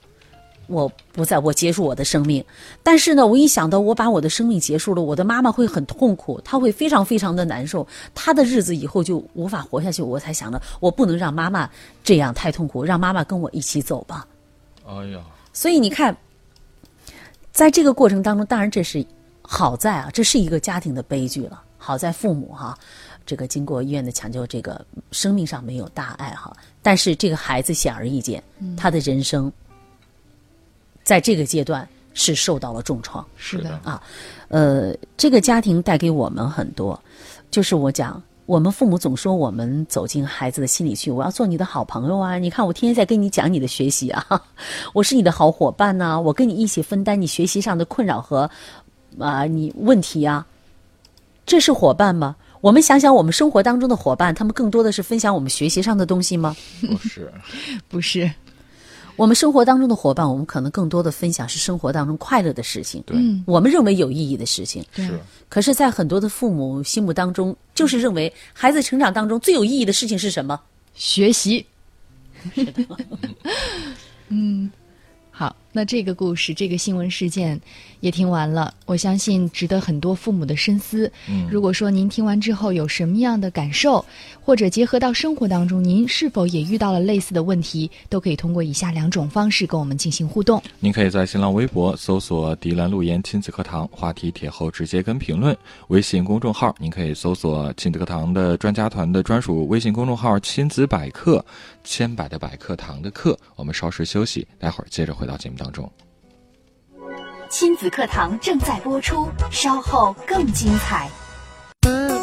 [0.68, 2.44] 我不在，我结束我的生命。
[2.82, 10.02] 但是呢，我一想到我把我的生命结束了，我的妈妈会很痛苦，她会非常非常的难受，她的日子以后就无法活下去。
[10.02, 11.68] 我才想着，我不能让妈妈
[12.04, 14.26] 这样太痛苦，让妈妈跟我一起走吧。
[14.86, 15.20] 哎呀，
[15.52, 16.16] 所以你看，
[17.50, 19.04] 在这个过程当中，当然这是
[19.42, 21.62] 好在啊，这是一个家庭的悲剧了。
[21.78, 22.76] 好在父母哈，
[23.24, 26.54] 这个经过医院的抢救，这个生命上没有大碍哈。
[26.82, 28.42] 但是这个孩子显而易见，
[28.76, 29.50] 他的人生。
[31.08, 34.02] 在这个阶段是受到了重创，是的啊，
[34.48, 37.00] 呃，这个家庭带给我们很多，
[37.50, 44.22] 就是我讲，我们父母总说我们走进孩子的心里去，我要做你的好朋友啊，你看我天天在跟你讲你的学习啊，
[44.92, 48.50] 我是你的好伙伴呐，我跟你一起分担你学习上的困扰和
[49.18, 50.46] 啊你问题啊，
[51.46, 52.36] 这是伙伴吗？
[52.60, 56.54] 我们想想，我们生活当中的伙伴，他们更多的是分享我们学习上的东西吗？
[56.86, 57.32] 不是，
[57.88, 58.30] 不是。
[59.18, 64.84] 我们生活当中的伙伴，我们可能更多的分享是生活当中快乐的事情，对，我们认为有意义的事情。
[64.94, 70.58] 是，可是，在很多的父母心目当中，就是认为孩子成长当中最有意义的事情是什么？
[70.94, 71.66] 学习。
[72.54, 72.84] 是的。
[74.28, 74.70] 嗯。
[75.30, 77.60] 好，那这个故事，这个新闻事件
[78.00, 81.10] 也听完了，我相信值得很多父母的深思。
[81.28, 84.04] 嗯，如果说您听完之后有什么样的感受，
[84.42, 90.60] 或者结合到生活当中，您是否也遇到了类似的问题，都可以通过以下两种方式跟我们进行互动。
[90.80, 95.54] 您可以在新浪微博搜索“迪兰路言亲子课堂”话题帖后直接跟评论；
[95.88, 101.44] 微信公众号您可以搜索“亲子课堂”的专家团的专属微信公众号“亲子百科”，
[101.84, 103.38] 千百的百课堂的课。
[103.54, 105.28] 我们稍事休息，待会儿接着回。
[105.28, 105.90] 到节目当中，
[107.50, 111.10] 亲子课堂正在播出，稍后更精彩。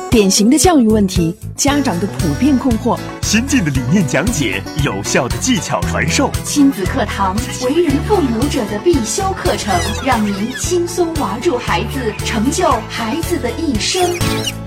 [0.10, 14.65] 典型的教育问题，家长的普遍困惑，先进的理念讲解，有效的技巧传授，亲子课堂为人父母者的必修课程，让您轻松娃住孩子，成就孩子的一生。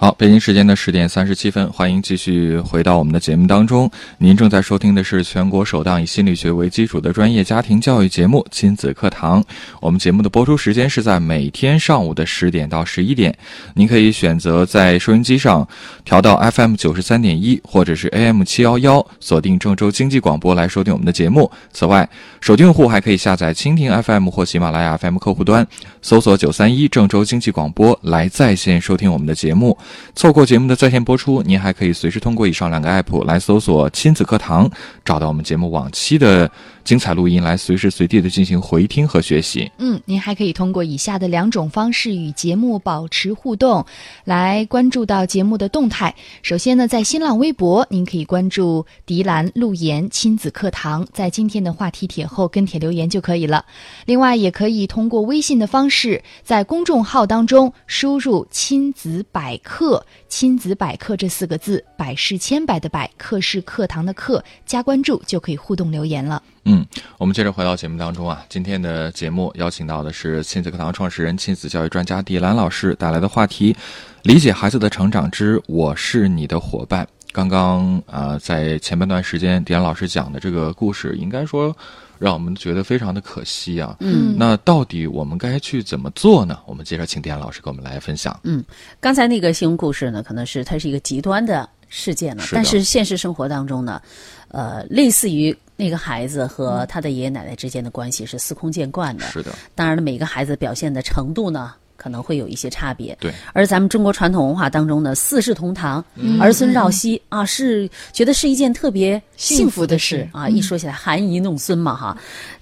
[0.00, 3.90] 好，北京时间的十点三十七分，欢迎继续回到我们的节目当中。
[4.18, 9.42] 您正在收听的是全国首档以心理学为基础的专业家庭教育节目《亲子课堂》。
[9.80, 13.36] 我们节目的播出时间是在每天上午的十点到十一点。
[13.74, 15.66] 您可以选择在收音机上
[16.04, 21.50] 调到 FM 九十三点一，或者是 AM 七幺幺，锁定郑州经济广播来收听我们的节目。
[21.72, 22.08] 此外，
[22.40, 25.66] 手机用户还可以下载蜻蜓 FM 或喜马拉雅 FM 客户端，
[26.00, 29.76] 搜索九三一郑州经济广播来在线收听我们的节目。
[30.14, 34.70] 错过节目的在线播出，您还可以随时通过以上两个 app 来搜索“亲子课堂”，
[35.04, 36.50] 找到我们节目往期的
[36.88, 39.70] 精彩录音，来随时随地的进行回听和学习。
[39.76, 43.84] 嗯，您还可以通过以下的两种方式与节目保持互动，
[44.24, 46.14] 来关注到节目的动态。
[46.40, 53.66] 首先呢，在新浪微博，您可以关注“迪兰路言亲子课堂”，在今天的话题帖后跟帖留言就可以了。
[54.06, 60.02] 另外，也可以通过微信的方式，在公众号当中输入“亲子百科”。
[60.30, 66.42] 亲子百科这四个字，百是千百的百，课是课堂的课，加关注就可以互动留言了。
[66.68, 73.74] 嗯，我们接着回到节目当中啊，今天的节目邀请到的是亲子课堂创始人、亲子教育专家迪兰老师带来的话题：
[74.22, 77.08] 理解孩子的成长之我是你的伙伴。
[77.32, 81.74] 刚刚啊，在前半段时间，迪兰老师讲的这个故事，应该说。
[82.18, 83.96] 让我们觉得非常的可惜啊！
[84.00, 86.58] 嗯，那到底我们该去怎么做呢？
[86.66, 88.36] 我们接着请迪兰老师给我们来分享。
[88.42, 88.60] 嗯，
[88.98, 94.02] 刚才那个新闻故事呢，可能是它是一个极端的事件了，但是现实生活当中呢，
[94.50, 99.26] 呃，类似于那个孩子和他的爷爷奶奶之间的关系是司空见惯的。
[99.26, 101.74] 是的，当然了，每个孩子表现的程度呢。
[102.00, 103.34] 可能会有一些差别，对。
[103.52, 106.02] 而咱们中国传统文化当中呢，四世同堂，
[106.38, 110.48] 儿孙绕膝啊，是觉得是一件特别幸福的事啊。
[110.48, 112.16] 一说起来，含饴弄孙嘛，哈。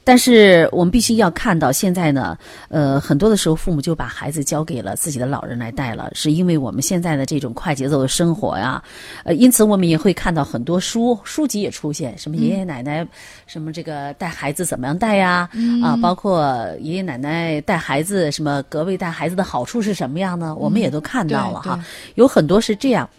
[0.06, 2.38] 但是我们必须要看到，现在呢，
[2.68, 8.80] 呃，很多的时候，父母就把孩子交给了自己的老人来带了，是因为我们现在的这种快节奏的生活呀，
[9.24, 13.04] 呃，因此我们也会看到很多书书籍也出现，什么爷爷奶奶，
[13.48, 15.50] 什么这个带孩子怎么样带呀，
[15.82, 20.54] 啊，包括爷爷奶奶带孩子，什么隔辈带孩子的好处是什么样呢？
[20.54, 23.10] 我们也都看到了哈，有很多是这样，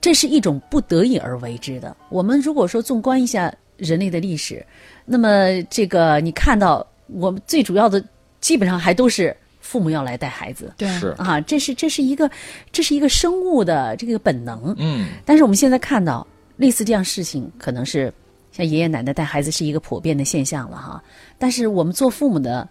[0.00, 1.96] 这是一种不得已而为之的。
[2.10, 4.64] 我们如果说纵观一下人类的历史。
[5.06, 8.04] 那么，这个你看到，我们最主要的
[8.40, 12.30] 基本上还都是父母要来带孩子，对，是啊，这是这是一个
[12.70, 15.08] 这是一个生物的这个本能，嗯。
[15.24, 18.12] 但是我们现在看到类似这样事情，可能是
[18.52, 21.02] 像爷爷奶奶带孩子是一个普遍的现象了哈。
[21.38, 22.68] 但是我们做父母的，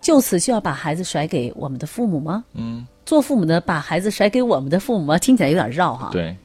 [0.00, 2.44] 就此就要把孩子甩给我们的父母吗？
[2.52, 2.86] 嗯。
[3.04, 5.18] 做父母的把孩子甩给我们的父母吗？
[5.18, 6.10] 听起来有点绕哈。
[6.12, 6.36] 对。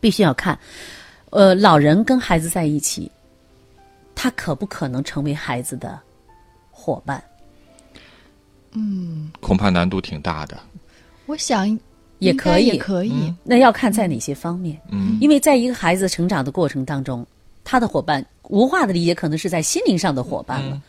[0.00, 0.58] 必须要看，
[1.32, 3.10] 呃，老人跟孩子在一起。
[4.14, 5.98] 他可不可能成为孩子的
[6.70, 7.20] 伙伴？
[8.72, 10.60] 嗯，恐怕难度挺大的。
[11.24, 11.66] 我想
[12.18, 13.32] 也可以，也可以。
[13.42, 14.78] 那要看在哪些方面？
[14.90, 17.26] 嗯，因为在一个孩子成长的过程当中，
[17.64, 20.80] 他的伙伴无话的理解可能是在心灵上的伙伴了。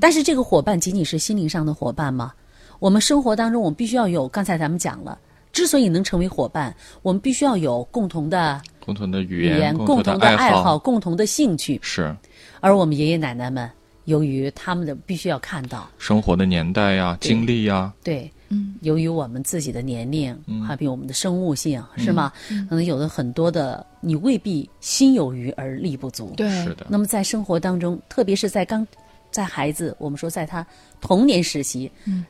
[0.00, 2.34] 但是这个伙伴仅仅是心灵上的伙伴吗？
[2.80, 4.28] 我们生活当中，我们必须要有。
[4.28, 5.16] 刚才咱们讲了，
[5.52, 8.60] 之所以能成为伙伴，我们必须要有共同的。
[8.80, 12.14] 共同的语言，共同的爱好，共同的兴趣是。
[12.60, 13.70] 而我们爷爷奶奶们，
[14.06, 20.36] 由于他们的必须要看到生活的年代呀、经历呀，对，嗯，由于我们自己的年龄，
[20.66, 22.32] 还比我们的生物性，是吗？
[22.68, 26.32] 可能有的很多的，你未必心有余而力不足。
[26.36, 26.86] 对，是的。
[26.88, 28.84] 那么在生活当中，特别是在刚
[29.30, 30.66] 在孩子，我们说在他
[31.00, 32.24] 童年时期，嗯，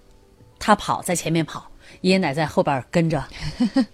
[0.58, 1.66] 他跑在前面跑，
[2.00, 3.22] 爷爷奶奶在后边跟着。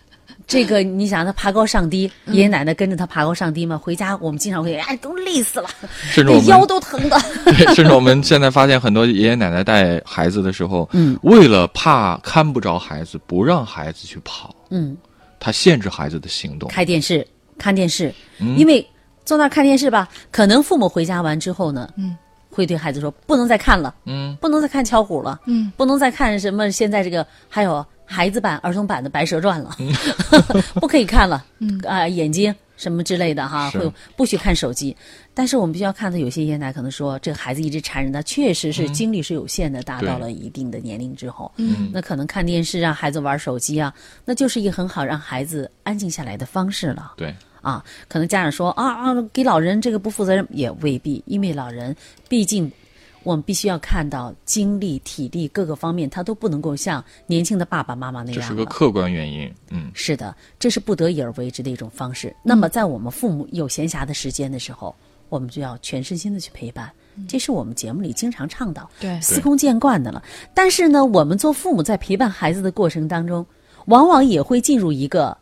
[0.47, 3.77] 这个你想他爬高上低，爷爷奶奶跟着他爬高上低嘛？
[3.77, 5.69] 回家我们经常会哎，都累死了，
[6.11, 7.21] 甚至我们腰都疼的。
[7.45, 14.97] 对，甚至我们现在发现很多爷爷奶奶带孩子的时候，嗯，为了怕看不着孩子，不让孩子去跑，嗯，
[15.39, 17.27] 他限制孩子的行动，开电视
[17.59, 18.11] 看电视，
[18.57, 18.87] 因为
[19.27, 22.17] 坐那看电视吧，可能父母回家完之后呢，嗯，
[22.59, 27.87] 会对孩子说不能再看了，嗯，不能再看巧虎了，嗯，不能再看什么现在这个还有。
[28.11, 29.77] 孩子版、儿童版的《白蛇传》了，
[30.81, 31.45] 不可以看了。
[31.59, 34.97] 嗯啊，眼睛什么之类的哈，会不许看手机。
[35.35, 43.93] 但是我们必须要看到，有些爷爷奶奶可能说，这个孩子一直缠着他，确实是精力是有限的，达到了一定的年龄之后，嗯，那可能看电视让孩子玩手机啊，
[44.25, 47.13] 那就是一个很好让孩子安静下来的方式了。
[47.15, 47.37] 对
[47.69, 51.95] 啊，可能家长说啊啊，给老人这个不负责任，也未必，因为老人
[52.29, 52.71] 毕竟。
[53.25, 58.41] 我们必须要看到精力、体力各个方面，他都不能够像年轻的爸爸妈妈那样。
[58.41, 62.35] 这是个客观原因，嗯，是的，这是不得已而为之的一种方式。
[62.43, 64.95] 那么，在我们父母有闲暇的时间的时候，
[65.29, 66.91] 我们就要全身心的去陪伴，
[67.27, 70.23] 这是我们节目里经常倡导、对司空见惯的了。
[70.55, 73.45] 但是呢，我们做父母在陪伴孩子的过程当中，
[73.87, 75.37] 往往也会进入一个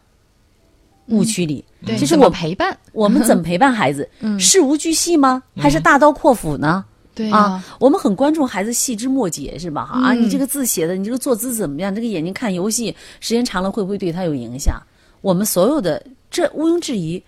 [1.09, 1.65] 误区里。
[1.85, 4.09] 对，其实我陪伴 我们怎么陪伴孩子？
[4.21, 5.43] 嗯事无巨细吗？
[5.57, 6.85] 还是大刀阔斧呢？
[7.15, 9.87] 对啊，我们很关注孩子细枝末节，是吧？
[9.87, 11.95] 哈、啊，嗯你这个字写的，你这个坐姿怎么样？
[11.95, 14.79] 这个眼睛看游戏时间长了会不会对他有影响？
[15.23, 17.23] 我们所有的这毋庸置疑，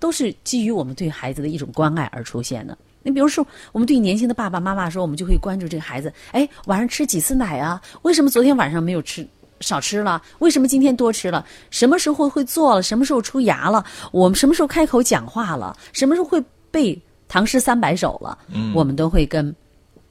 [0.00, 2.76] 都是基于我们对孩子的一种关爱而出现的。
[3.04, 7.80] 你比如说，我们对年轻的爸爸妈妈说，我们就会关注这个孩子，哎，晚上吃几次奶啊？
[8.02, 9.26] 为什么昨天晚上没有吃？
[9.60, 10.20] 少吃了？
[10.38, 11.44] 为什么今天多吃了？
[11.70, 12.82] 什么时候会做了？
[12.82, 13.84] 什么时候出牙了？
[14.12, 15.76] 我们什么时候开口讲话了？
[15.92, 18.38] 什么时候会背唐诗三百首了？
[18.52, 19.54] 嗯，我们都会跟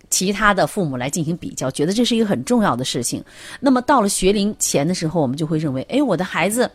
[0.09, 3.23] 其他的父母来进行比较，觉得这是一个很重要的事情。
[3.59, 6.69] 那么到了学龄前的时候，我们就会认为，哎，我的孩子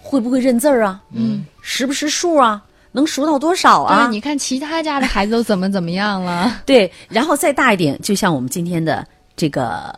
[0.00, 1.02] 会不会认字儿啊？
[1.12, 2.62] 嗯，识不识数啊？
[2.92, 4.06] 能数到多少啊？
[4.06, 6.62] 对，你看其他家的孩子都怎么怎么样了？
[6.64, 9.04] 对，然后再大一点，就像我们今天的
[9.36, 9.92] 这个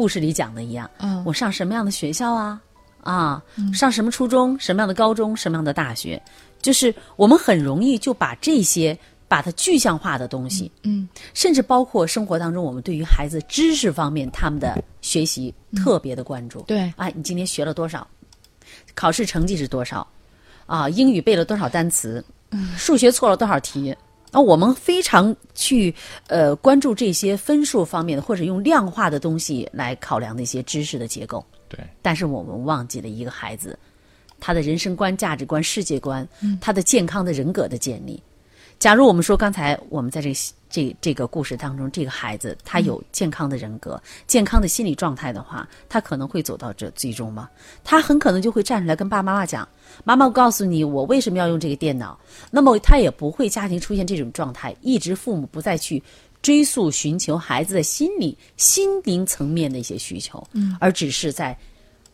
[0.00, 2.58] 故事里讲的一样，嗯我上什么样的学校啊？
[3.02, 3.42] 啊，
[3.74, 6.18] 上什么初中，什么样的高中，什么样的大学，
[6.62, 16.62] 就是我们很容易就把这些把它具象化的东西，嗯，甚至包括生活当中我们对于孩子知识方面他们的学习特别的关注。
[16.62, 18.08] 对哎，你今天学了多少？
[18.94, 20.06] 考试成绩是多少？
[20.64, 22.24] 啊，英语背了多少单词？
[22.74, 23.94] 数学错了多少题？
[24.30, 25.94] 啊，我们非常去
[26.28, 31.44] 呃关注这些分数方面的，或者用量化的东西来考量那些知识的结构。
[31.68, 33.78] 对，但是我们忘记了一个孩子，
[34.38, 36.26] 他的人生观、价值观、世界观，
[36.60, 38.22] 他的健康的人格的建立。
[38.80, 40.40] 假如我们说刚才我们在这个
[40.70, 47.50] 这这个故事当中，这个孩子他有健康的人格、健康的心理状态的话，他可能会走到这最终吗？
[47.84, 49.68] 他很可能就会站出来跟爸爸妈妈讲
[50.02, 52.18] ：“妈妈，我告诉你，我为什么要用这个电脑。”
[52.50, 56.02] 那么他也不会家庭出现这种状态，一直父母不再去
[56.40, 61.54] 追溯寻求孩子的心理心灵层面的一些需求，嗯，而只是在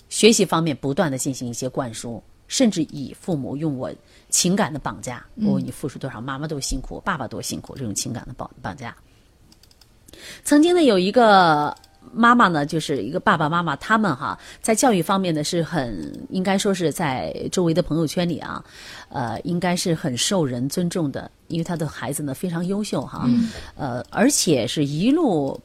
[0.09, 3.93] 学习方面不断的进行一些灌输，甚至以父母用我
[4.37, 8.95] 情感的绑架，我为你付出多少，妈妈多辛苦，爸爸多辛苦，这种情感的绑绑架。
[10.45, 11.75] 曾经呢，有一个
[12.13, 18.63] 妈妈呢，就是一个爸爸妈妈，他们哈在教育方面呢是很应该说是在周围的朋友圈里啊，
[19.09, 23.27] 呃，应该是很受人尊重的，因为他的孩子呢非常优秀哈，
[23.75, 25.59] 呃，而且是一路。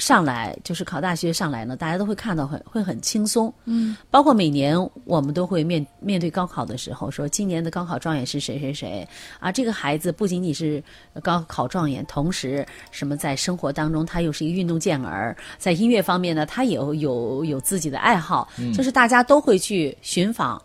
[0.00, 9.06] 上来就是考大学上来呢，大家都会看到很会很轻松，嗯，包括每年我们都会面面对高考的时候说，今年的高考状元是谁谁谁。
[9.38, 9.52] 啊？
[9.52, 10.82] 这个孩子不仅仅是
[11.22, 18.72] 高考状元，同时什么在生活当中他又是一个运动健儿，在音乐方面呢，他也有有有自己的爱好，嗯。
[18.72, 20.60] 就是大家都会去寻访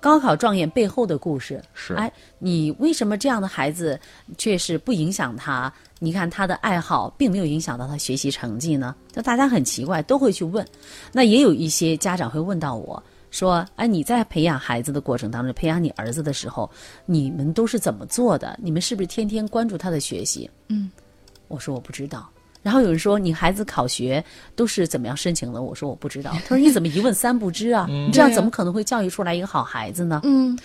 [0.00, 1.62] 高考状元背后的故事。
[1.74, 3.98] 是哎，你为什么这样的孩子
[4.36, 5.72] 却是不影响他？
[5.98, 8.94] 你看他的爱好并没有影响到他学习成绩呢？
[9.12, 10.64] 就大家很奇怪，都会去问。
[11.12, 16.70] 那也有一些家长会问到我说：“哎，你在培养孩子的过程当中，培养你儿子的时候，
[17.04, 18.56] 你们都是怎么做的？
[18.62, 20.90] 你们是不是天天关注他的学习？”嗯，
[21.48, 22.30] 我说我不知道。
[22.68, 24.22] 然后有人说你孩子考学
[24.54, 25.62] 都是怎么样申请的？
[25.62, 26.32] 我说我不知道。
[26.46, 27.86] 他说你怎么一问三不知啊？
[27.88, 30.20] 你这样怎么可能会教育出来一个好孩子呢？
[30.24, 30.58] 嗯，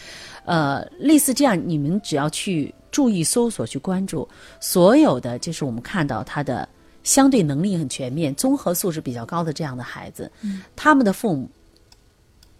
[0.44, 4.28] 呃，类似这样，你们只要去注意搜索、去关注
[4.60, 6.68] 所有的，就是我们看到他的
[7.06, 10.30] 相对能力很全面、综合素质比较高的这样的孩子，
[10.76, 11.50] 他们的父母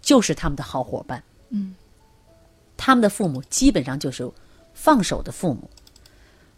[0.00, 1.22] 就是他们的好伙伴。
[1.50, 1.74] 嗯，
[2.78, 4.26] 他们的父母基本上就是
[4.72, 5.68] 放手的父母。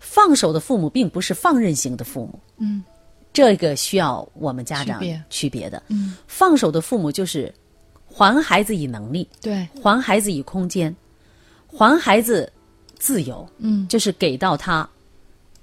[0.08, 2.38] 放手的父母并不是放任型的父母。
[2.58, 2.82] 嗯，
[3.32, 5.82] 这个需要我们家长区别的。
[5.88, 7.52] 嗯，放手的父母就是
[8.08, 10.94] 还孩子以能力，对，还孩子以空间，
[11.66, 12.50] 还孩子
[12.98, 14.88] 自由，嗯，就是给到他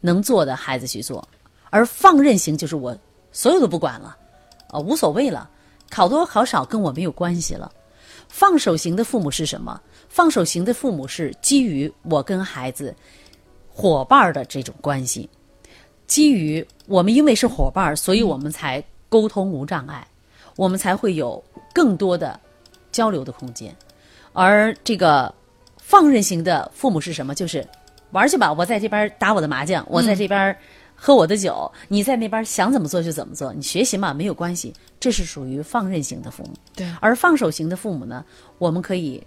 [0.02, 1.26] 能做的孩子去做，
[1.70, 2.96] 而放任型就是我
[3.32, 4.16] 所有都不管了，
[4.68, 5.50] 啊、无所谓了，
[5.90, 7.72] 考多考少跟我没有关系了。
[8.28, 9.82] 放手型的父母是什么？
[10.10, 12.94] 放手型的父母是基于我跟孩子
[13.74, 15.28] 伙伴儿的这种关系，
[16.06, 20.08] 基于我们因为是伙伴儿，所以我们才沟通无障碍，
[20.56, 21.44] 我们才会有
[21.74, 22.40] 更多的
[22.92, 23.76] 交流的空间。
[24.32, 25.34] 而这个
[25.78, 27.34] 放任型的父母是什么？
[27.34, 27.68] 就是
[28.12, 30.56] 玩去吧，我在这边打我的麻将，我在这边
[30.96, 34.72] 喝我的酒，你在那边想怎么做就怎么做，你学习嘛没有关系。
[35.00, 36.54] 这是属于放任型的父母。
[36.76, 38.24] 对，而放手型的父母呢，
[38.60, 39.22] 我们可以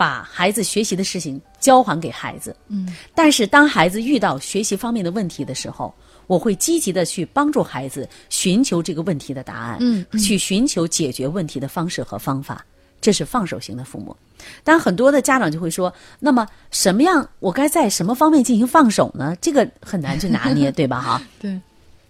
[0.00, 2.56] 把孩子学习的事情交还给孩子。
[2.68, 5.94] 嗯，但是当孩子遇到学习方面的问题的时候，
[6.26, 12.64] 我会积极的去帮助孩子寻求这个问题的答案，嗯，去寻求解决问题的方式和方法。
[12.98, 14.16] 这是放手型的父母。
[14.64, 17.28] 但很多的家长就会说：“那么什么样？
[17.40, 19.36] 我该在什么方面进行放手呢？
[19.38, 20.98] 这个很难去拿捏，对吧？
[20.98, 21.22] 哈。
[21.38, 21.60] 对。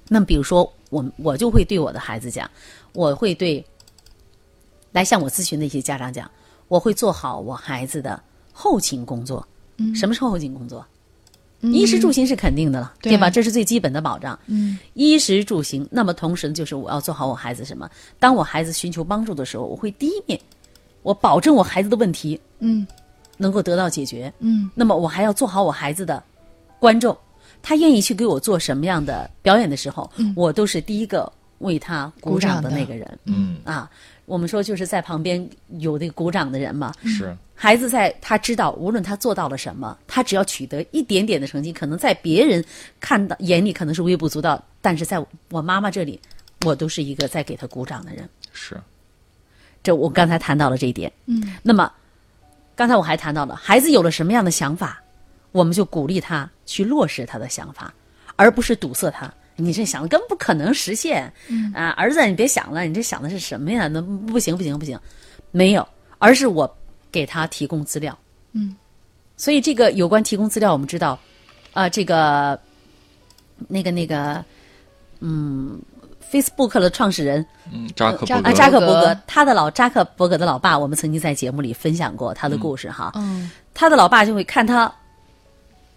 [0.06, 2.48] 那么比如说，我我就会对我的孩子讲，
[2.92, 3.64] 我会对
[4.92, 6.30] 来向我咨询的一些家长讲，
[6.70, 9.44] 我会做好我孩子的后勤工作。
[9.76, 9.92] 嗯。
[9.94, 10.86] 什么是后勤工作？
[11.62, 13.28] 衣食住行是肯定的了，对吧？
[13.28, 14.38] 这是最基本的保障。
[14.46, 14.78] 嗯。
[14.94, 17.90] 衣食住行，那么同时就是我要做好我孩子什么？
[18.18, 20.40] 当我孩子寻求帮助的时候，我会第一面。
[21.02, 22.86] 我保证我孩子的问题，嗯，
[23.36, 24.70] 能够得到解决，嗯。
[24.74, 26.22] 那么我还要做好我孩子的
[26.78, 27.14] 观众，
[27.60, 33.90] 他愿意去给我做什么样的表演的时候，我都是第一个为他鼓掌的那个人，嗯啊。
[34.30, 35.44] 我们说就是在旁边
[35.80, 42.64] 有那个鼓掌的人嘛，是孩子在他知道，无论他做到了什么，他只要取得一点点的成绩，可能在别人
[43.00, 45.18] 看到眼里可能是微不足道，但是在
[45.50, 46.20] 我妈妈这里，
[46.64, 48.80] 我都是一个在给他鼓掌的人，是。
[49.82, 51.92] 这我刚才谈到了这一点，嗯，那么
[52.76, 55.02] 刚才我还谈到了孩子有了什么样的想法，
[55.50, 57.92] 我们就鼓励他去落实他的想法，
[58.36, 59.34] 而不是堵塞他。
[59.60, 61.72] 你这想的根本不可能实现，嗯。
[61.74, 63.86] 啊，儿子你别想了，你这想的是什么呀？
[63.86, 64.98] 那不行不行不行，
[65.50, 65.86] 没有，
[66.18, 66.68] 而是我
[67.12, 68.16] 给他提供资料，
[68.52, 68.74] 嗯，
[69.36, 71.18] 所以这个有关提供资料，我们知道，
[71.72, 72.58] 啊，这个
[73.68, 74.44] 那个那个，
[75.20, 75.78] 嗯。
[76.30, 83.10] Facebook 的创始人，嗯，扎克伯啊，扎克伯格，他的老扎克伯格的老爸，我们曾经在节目里分享过他的故事哈。
[83.16, 84.84] 嗯，他的老爸就会看他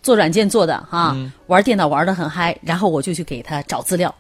[0.03, 4.13] 做软件做的哈，玩电脑玩的很嗨，然后我就去给他找资料，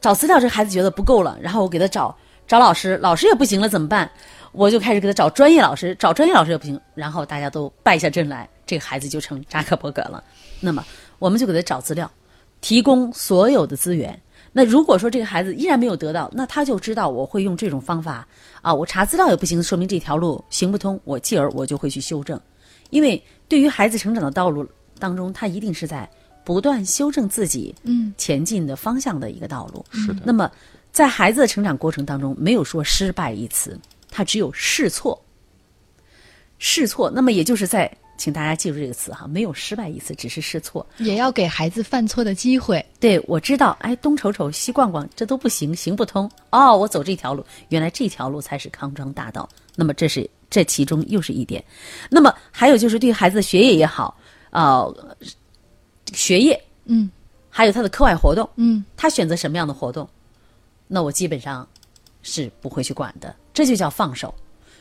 [0.00, 2.14] 找资料，这孩子觉得不够了，然后我给他找
[2.46, 4.08] 找老师，老师也不行了怎么办？
[4.52, 10.22] 我就开始给他找专业老师，找专业老师也不行，然后大家都败下阵来，这个孩子就成扎克伯格了。
[10.60, 10.84] 那么
[11.18, 12.08] 我们就给他找资料，
[12.60, 14.20] 提供所有的资源。
[14.52, 18.28] 那如果说这个孩子依然没有得到，那他就知道我会用这种方法
[18.60, 22.38] 啊，我查资料也不行，说明这条路行不通，我继而我就会去修正，
[22.90, 24.68] 因为对于孩子成长的道路
[25.02, 26.08] 当中，他一定是在
[26.44, 29.84] 不断修正自己嗯前进的方向的一个道路。
[29.90, 30.22] 是的。
[30.24, 30.48] 那么
[30.92, 33.76] 在孩子的成长过程当中，没有说失败一词，
[34.10, 35.20] 他只有试错，
[36.58, 37.10] 试错。
[37.10, 37.90] 那么也就是在。
[38.18, 42.84] 请大家记住这个词哈，没有失败一次，只是试错，也要给孩子犯错的机会。
[43.00, 46.30] 对，我知道，哎，东瞅瞅，西逛逛，这都不行，行不通。
[46.50, 49.48] 哦，我走这条路，原来这条路才是康庄大道。
[49.74, 51.64] 那么这是这其中又是一点。
[52.08, 54.16] 那么还有就是对孩子的学业也好，
[54.52, 55.16] 呃，
[56.12, 57.10] 学业，嗯，
[57.50, 60.08] 还有他的课外活动，嗯，他选择什么样的活动，
[60.86, 61.66] 那我基本上
[62.22, 63.34] 是不会去管的。
[63.52, 64.32] 这就叫放手。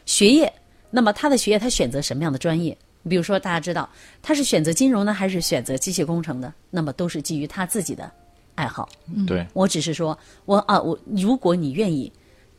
[0.06, 0.52] 学业，
[0.90, 2.78] 那么他的学业，他选择什么样的专业？
[3.10, 3.90] 比如说，大家知道
[4.22, 6.54] 他是选择金融呢，还是选择机械工程的？
[6.70, 8.12] 那么都是基于他自己的
[8.56, 8.88] 爱好。
[9.26, 12.12] 对，我只是说，我啊，我如果你愿意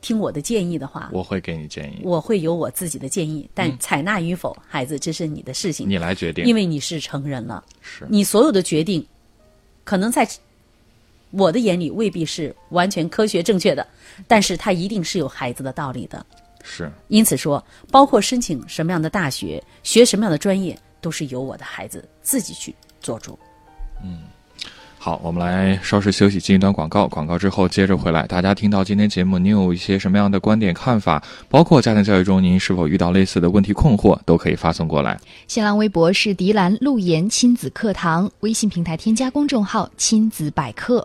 [0.03, 8.07] 听我的建议的话，我会给你建议，我会有我自己的建议，但采纳与否，孩子这是你的事情，你来决定，因为你是成人了，是。
[8.11, 9.07] 你所有的决定，
[9.85, 10.29] 可能在
[11.31, 13.87] 我的眼里未必是完全科学正确的，
[14.27, 16.27] 但是它一定是有孩子的道理的。
[16.63, 23.39] 是，因此说，包括申请什么样的大学、学什么样的专业，都是由我的孩子自己去做主。
[24.05, 24.25] 嗯，
[25.05, 27.09] 好，我们来稍事休息，进一段广告。
[27.09, 28.25] 广告之后接着回来。
[28.29, 31.21] 大家听到今天节目，您有一些什么样的观点看法？
[31.49, 35.19] 包括家庭教育中，您是否遇到类似的问题困惑，都可以发送过来。
[35.49, 41.05] 新浪微博是迪兰路言亲子课堂，微信平台添加公众号亲子百科。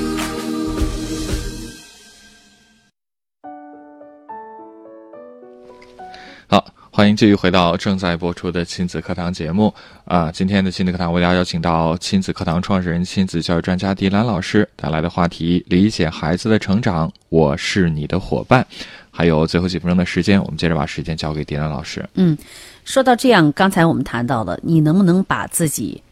[6.51, 9.73] 好，欢迎继续回到正在播出的亲子课堂节目
[10.03, 10.29] 啊！
[10.29, 18.67] 今天的亲子课堂，为大家邀请到亲子课堂创始人、亲子教育专家迪兰老师带来的话题：理解孩子的成长，我是你的伙伴。
[19.11, 22.05] 还有最后几分钟的时间，我们接着把时间交给迪兰老师。
[22.15, 22.37] 嗯，
[22.83, 26.03] 说到这样，刚才我们谈到了，你能不能把自己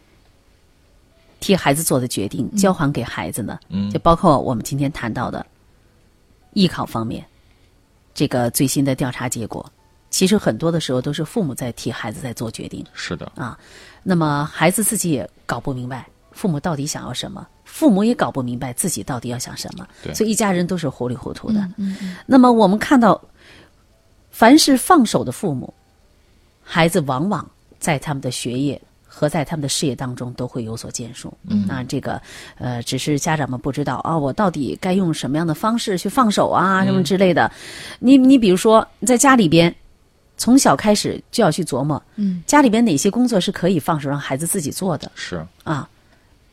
[1.42, 3.60] 替孩子做的决定交还给孩子呢？
[3.68, 5.46] 嗯，就包括我们今天谈到的
[6.54, 7.26] 艺考方面，
[8.14, 9.70] 这个最新的调查结果，
[10.10, 12.84] 其实很多的时候都是父母在替孩子在做决定。
[12.94, 13.58] 是的啊，
[14.04, 21.60] 那么孩子自己也搞不明白父母到底想要什么，父母也搞不明白自己到底要想什么，所以一家人都是糊里糊涂的。
[21.78, 22.16] 嗯嗯。
[22.26, 23.22] 那么我们看到，
[24.32, 25.74] 凡是放手的父母，
[26.64, 27.48] 孩子往往
[27.78, 31.32] 在他们的学业和在他们的事业当中都会有所建树。
[31.48, 32.22] 嗯，那这个
[32.58, 37.52] 呃，只是家长们不知道啊，我到底该用什么样的方式去放手啊，什么之类的。
[38.00, 39.76] 你你比如说在家里边。
[40.40, 45.88] 从小开始就要去琢磨，嗯，家里边哪些工作是可以放手让孩子自己做的，是啊，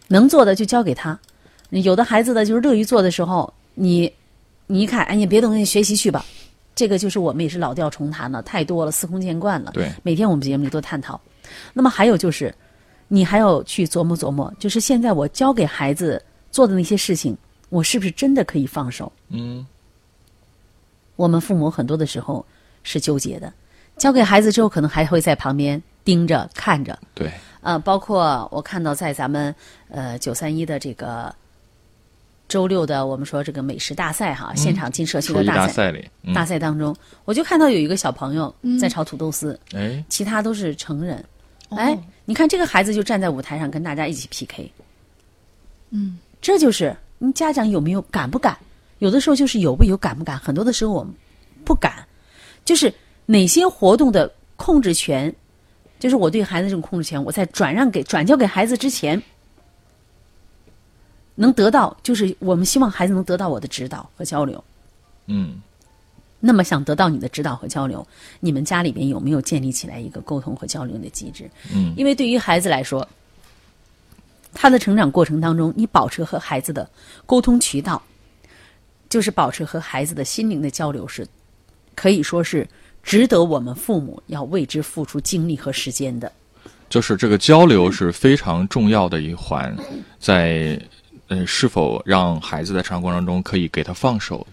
[0.08, 1.18] 能做的就交给他。
[1.70, 4.12] 有的孩子呢，就是乐于做的时候，你
[4.66, 6.24] 你一看，哎，你别动，你学习去吧。
[6.74, 9.70] 这个就是我们也是老调重弹了，太多了，司空见惯了。
[9.72, 11.18] 对，每天我们节目里都探讨。
[11.72, 12.54] 那么还有就是，
[13.08, 17.36] 你还要去琢磨琢磨，就是现在我教给孩子做的那些事情，
[17.68, 19.10] 我是不是真的可以放手？
[19.28, 19.64] 嗯，
[21.14, 22.44] 我们父母很多的时候
[22.82, 23.52] 是纠结的。
[23.96, 26.98] 交给孩子之后，可能还会在旁边盯着看着。
[27.14, 27.30] 对。
[27.62, 29.52] 呃，包括我看到在咱们
[29.88, 31.34] 呃九三一的这个
[32.48, 36.94] 周六的我们说这个美食大赛哈，现场进社区的大赛里，大赛当中，
[37.24, 41.24] 我就看到有一个小朋友在炒土豆丝，哎，其他都是成人。
[41.70, 44.70] 哎，你看这个孩子就站在舞台上跟大家一起 PK。
[45.90, 48.56] 嗯，这就是你家长有没有敢不敢？
[49.00, 51.12] 有的时候就是有不有敢不敢，很多的时候我们
[51.64, 52.06] 不敢，
[52.64, 52.94] 就是。
[53.26, 55.34] 哪些活动的控制权，
[55.98, 59.20] 就是我对孩子这种控制权，我在转让给转交给孩子之前，
[61.34, 64.62] 能得到，就是我们希望孩子能得到我的指导和交流。
[65.26, 65.60] 嗯，
[66.38, 68.06] 那么想得到你的指导和交流，
[68.38, 71.50] 你们家里边有没有建立起来一个沟通和交流的机制？
[71.74, 73.06] 嗯，因为对于孩子来说，
[74.54, 76.88] 他的成长过程当中，你保持和孩子的
[77.26, 78.00] 沟通渠道，
[79.08, 81.26] 就是保持和孩子的心灵的交流，是
[81.96, 82.64] 可以说是。
[83.06, 86.30] 值得我们父母要为之付出精力和时间的，
[86.90, 89.76] 就是这个交流是非常重要的一环，
[90.18, 90.76] 在
[91.28, 94.44] 嗯，是否让孩子在成长过程中可以给他放手。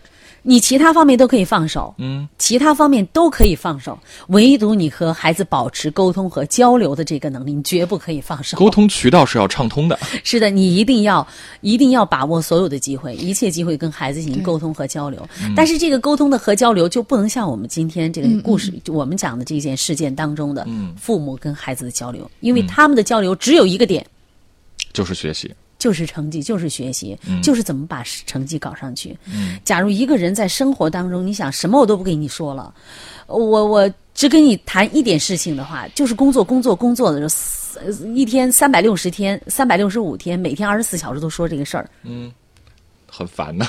[0.46, 8.58] 你其他方面都可以放手，嗯，其他方面都可以放手，唯独你和孩子保持沟通和交流的这个能力，你绝不可以放手。
[8.58, 9.98] 沟通渠道是要畅通的。
[10.24, 11.26] 是的，你一定要
[11.62, 15.26] 一定要把握所有的机会，一切机会跟孩子进行沟通和交流。
[15.56, 20.68] 但是这个沟通的和交流就不能像我们今天这个故事，就我们讲的这件事件当中的
[21.00, 24.06] 父母跟孩子的交流，因为他们的交流只有一个点，
[24.92, 25.50] 就是学习。
[25.84, 29.18] 就是成绩，就是学习，就是怎么把成绩搞上去。
[29.66, 32.74] 假如一个人在生活当中，你想什么我都不跟你说了，
[33.28, 37.36] 我我只跟你谈一点事情的话，就是工作工作工作的时
[37.86, 42.32] 候，一天三百六十天，三百六十五天，每天二十四小时都说这个事儿，嗯，
[43.06, 43.68] 很烦呐，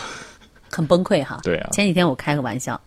[0.71, 1.41] 很崩溃哈。
[1.43, 2.81] 对啊，前几天我开个玩笑。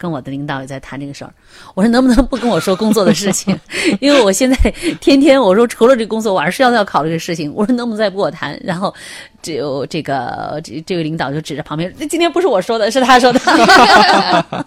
[0.00, 1.32] 跟我的领导也在谈这个事儿，
[1.74, 3.54] 我说能不能不跟我说工作的事情，
[4.00, 4.56] 因为我现在
[4.98, 7.52] 天天我说除了这工作，晚上睡觉都要考虑这个事情。
[7.54, 8.58] 我说能不能再不跟我谈？
[8.64, 8.94] 然后
[9.42, 13.40] 只有这个这这位领导就指着旁边，今天不是我说的，是他说的。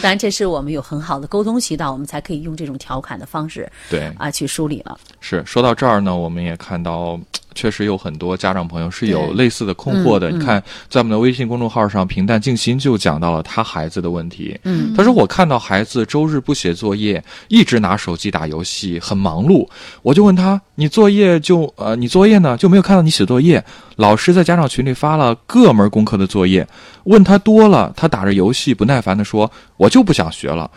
[0.00, 4.98] 当然，这是我们有很好的沟通渠道，我们才可以用这种调侃的方式，对啊，去梳理了。
[5.20, 7.18] 是说到这儿呢，我们也看到。
[7.52, 10.30] 确实有很多家长朋友是有类似的困惑的。
[10.30, 14.58] 你看，在我们的微信公众号上，平淡静心就讲到了他孩子的问题。
[14.62, 19.68] 嗯，他说：“我看到孩子周日不写作业，一直拿手机打游戏，很忙碌。
[20.02, 23.62] 我就问他：你作业就呃，你作业呢就没有看到你写作业？
[24.00, 26.66] 老师在家长群里发了各门功课的作业，
[27.04, 30.70] 问他多了，他打着游戏不耐烦地说：我就不想学了。”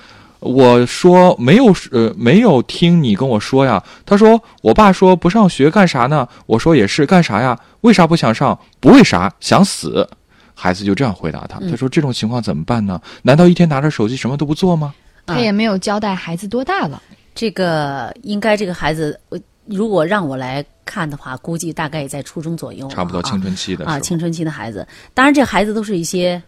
[0.46, 3.82] 我说没有，呃，没有听你跟我说呀。
[4.06, 6.28] 他说我爸说不上学干啥呢？
[6.46, 7.58] 我说也是干啥呀？
[7.80, 8.60] 为啥不想上？
[8.82, 10.06] 不为啥，想死。
[10.54, 11.62] 孩子就这样回答他。
[11.70, 13.02] 他说这种情况怎么办呢？
[13.22, 14.94] 难道一天拿着手机什么都不做吗？
[15.26, 17.02] 他也没有交代孩子多大了。
[17.34, 19.18] 这个应该这个孩子，
[19.66, 24.88] 如果让我来看的话，估计大概也在初中左右，差不多青春期的啊，青春期的孩子。
[25.14, 26.42] 当然，这孩子都是一些。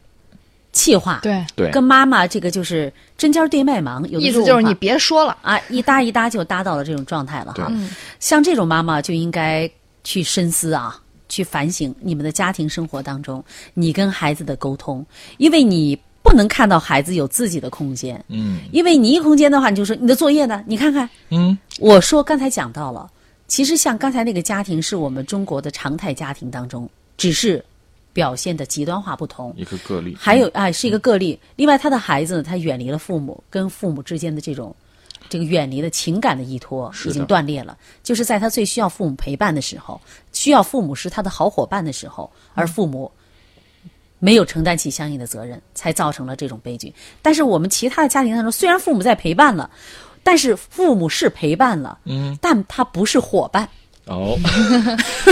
[0.77, 1.41] 气话对。
[1.55, 5.37] 对，跟妈妈这个就是针尖对麦芒，有意思就是你别说了。
[5.41, 7.53] 啊，一搭一搭就搭到了这种状态了。
[7.53, 7.71] 哈。
[8.19, 9.71] 像这种妈妈就应该
[10.03, 13.41] 去深思啊，去反省你们的家庭生活当中，
[13.73, 15.05] 你跟孩子的沟通，
[15.37, 20.61] 因为你不能看到孩子有自己的空间，嗯，因为你一空间的话，你就说你的作业呢？
[20.67, 23.09] 你看看，嗯，我说刚才讲到了，
[23.47, 27.63] 其实像刚才那个家庭是我们中国的常态家庭当中，只是。
[28.15, 31.37] 表现的极端化不同，一个个例，还有啊，是一个个例。
[31.57, 34.73] 另外，他的孩子他远离了父母，跟父母之间的这种
[35.27, 37.77] 这个远离的情感的依托已经断裂了。
[38.03, 39.99] 就是在他最需要父母陪伴的时候，
[40.31, 43.11] 需要父母是他的好伙伴的时候，而父母
[44.17, 46.93] 没有承担起相应的责任，才造成了这种悲剧。
[47.21, 49.69] 但是我们其他的家庭当中，虽然父母在陪伴了，
[50.25, 53.69] 但是父母是陪伴了，嗯，但他不是伙伴。
[54.05, 54.37] 哦，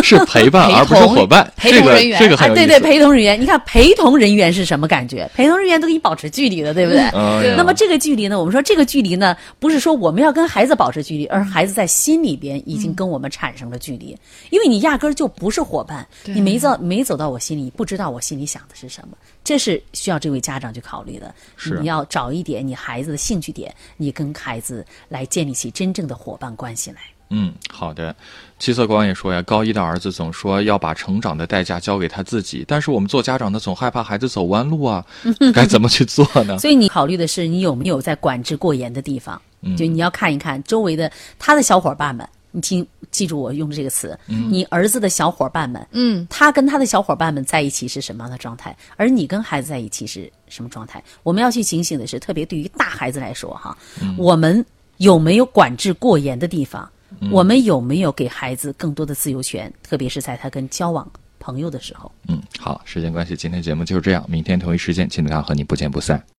[0.01, 2.65] 是陪伴 而不是伙伴，陪同人员，这个很有意思。
[2.65, 5.29] 对对，陪同人员，你看陪同人员是什么感觉？
[5.35, 7.55] 陪同人员都给你保持距离的，对不对？
[7.55, 8.39] 那么这个距离呢？
[8.39, 14.17] 我们说这个距离呢，不是说我们要跟孩子保持距离，而孩子在心里边已经跟我们产生了距离，
[14.49, 21.31] 因为你压根儿就不是伙伴，你没走没走到我心里，不知道我心里想的是什么，这是需要这位家长去考虑的。
[21.57, 26.97] 是，你要找一点你孩子的兴趣点，你跟孩子来建立起真正的伙伴关系来。
[27.35, 28.15] 嗯，好的。
[28.59, 35.03] 七色光也说呀，高一的儿子总说要把成长的代价交给他自己，但是我们做家长的总害怕孩子走弯路啊，
[35.53, 36.57] 该怎么去做呢？
[36.59, 39.41] 所以你考虑的是你有没有在管制过严的地方？
[39.61, 48.75] 嗯就你要看一看周围的他的小伙伴们，你听记住我用的这个词，你儿子的小伙伴们，嗯，他跟他的小伙伴们在一起是什么样的状态？
[48.95, 51.03] 而你跟孩子在一起是什么状态？
[51.23, 53.77] 我们要去警醒的是，特别对于大孩子来说哈，
[54.17, 54.65] 我们
[54.97, 56.89] 有没有管制过严的地方？
[57.31, 59.71] 我们有没有给孩子更多的自由权？
[59.83, 61.09] 特别是在他跟交往
[61.39, 62.09] 朋友的时候。
[62.29, 64.25] 嗯，好，时间关系，今天节目就是这样。
[64.29, 66.23] 明天同一时间，请大家和你不见不散。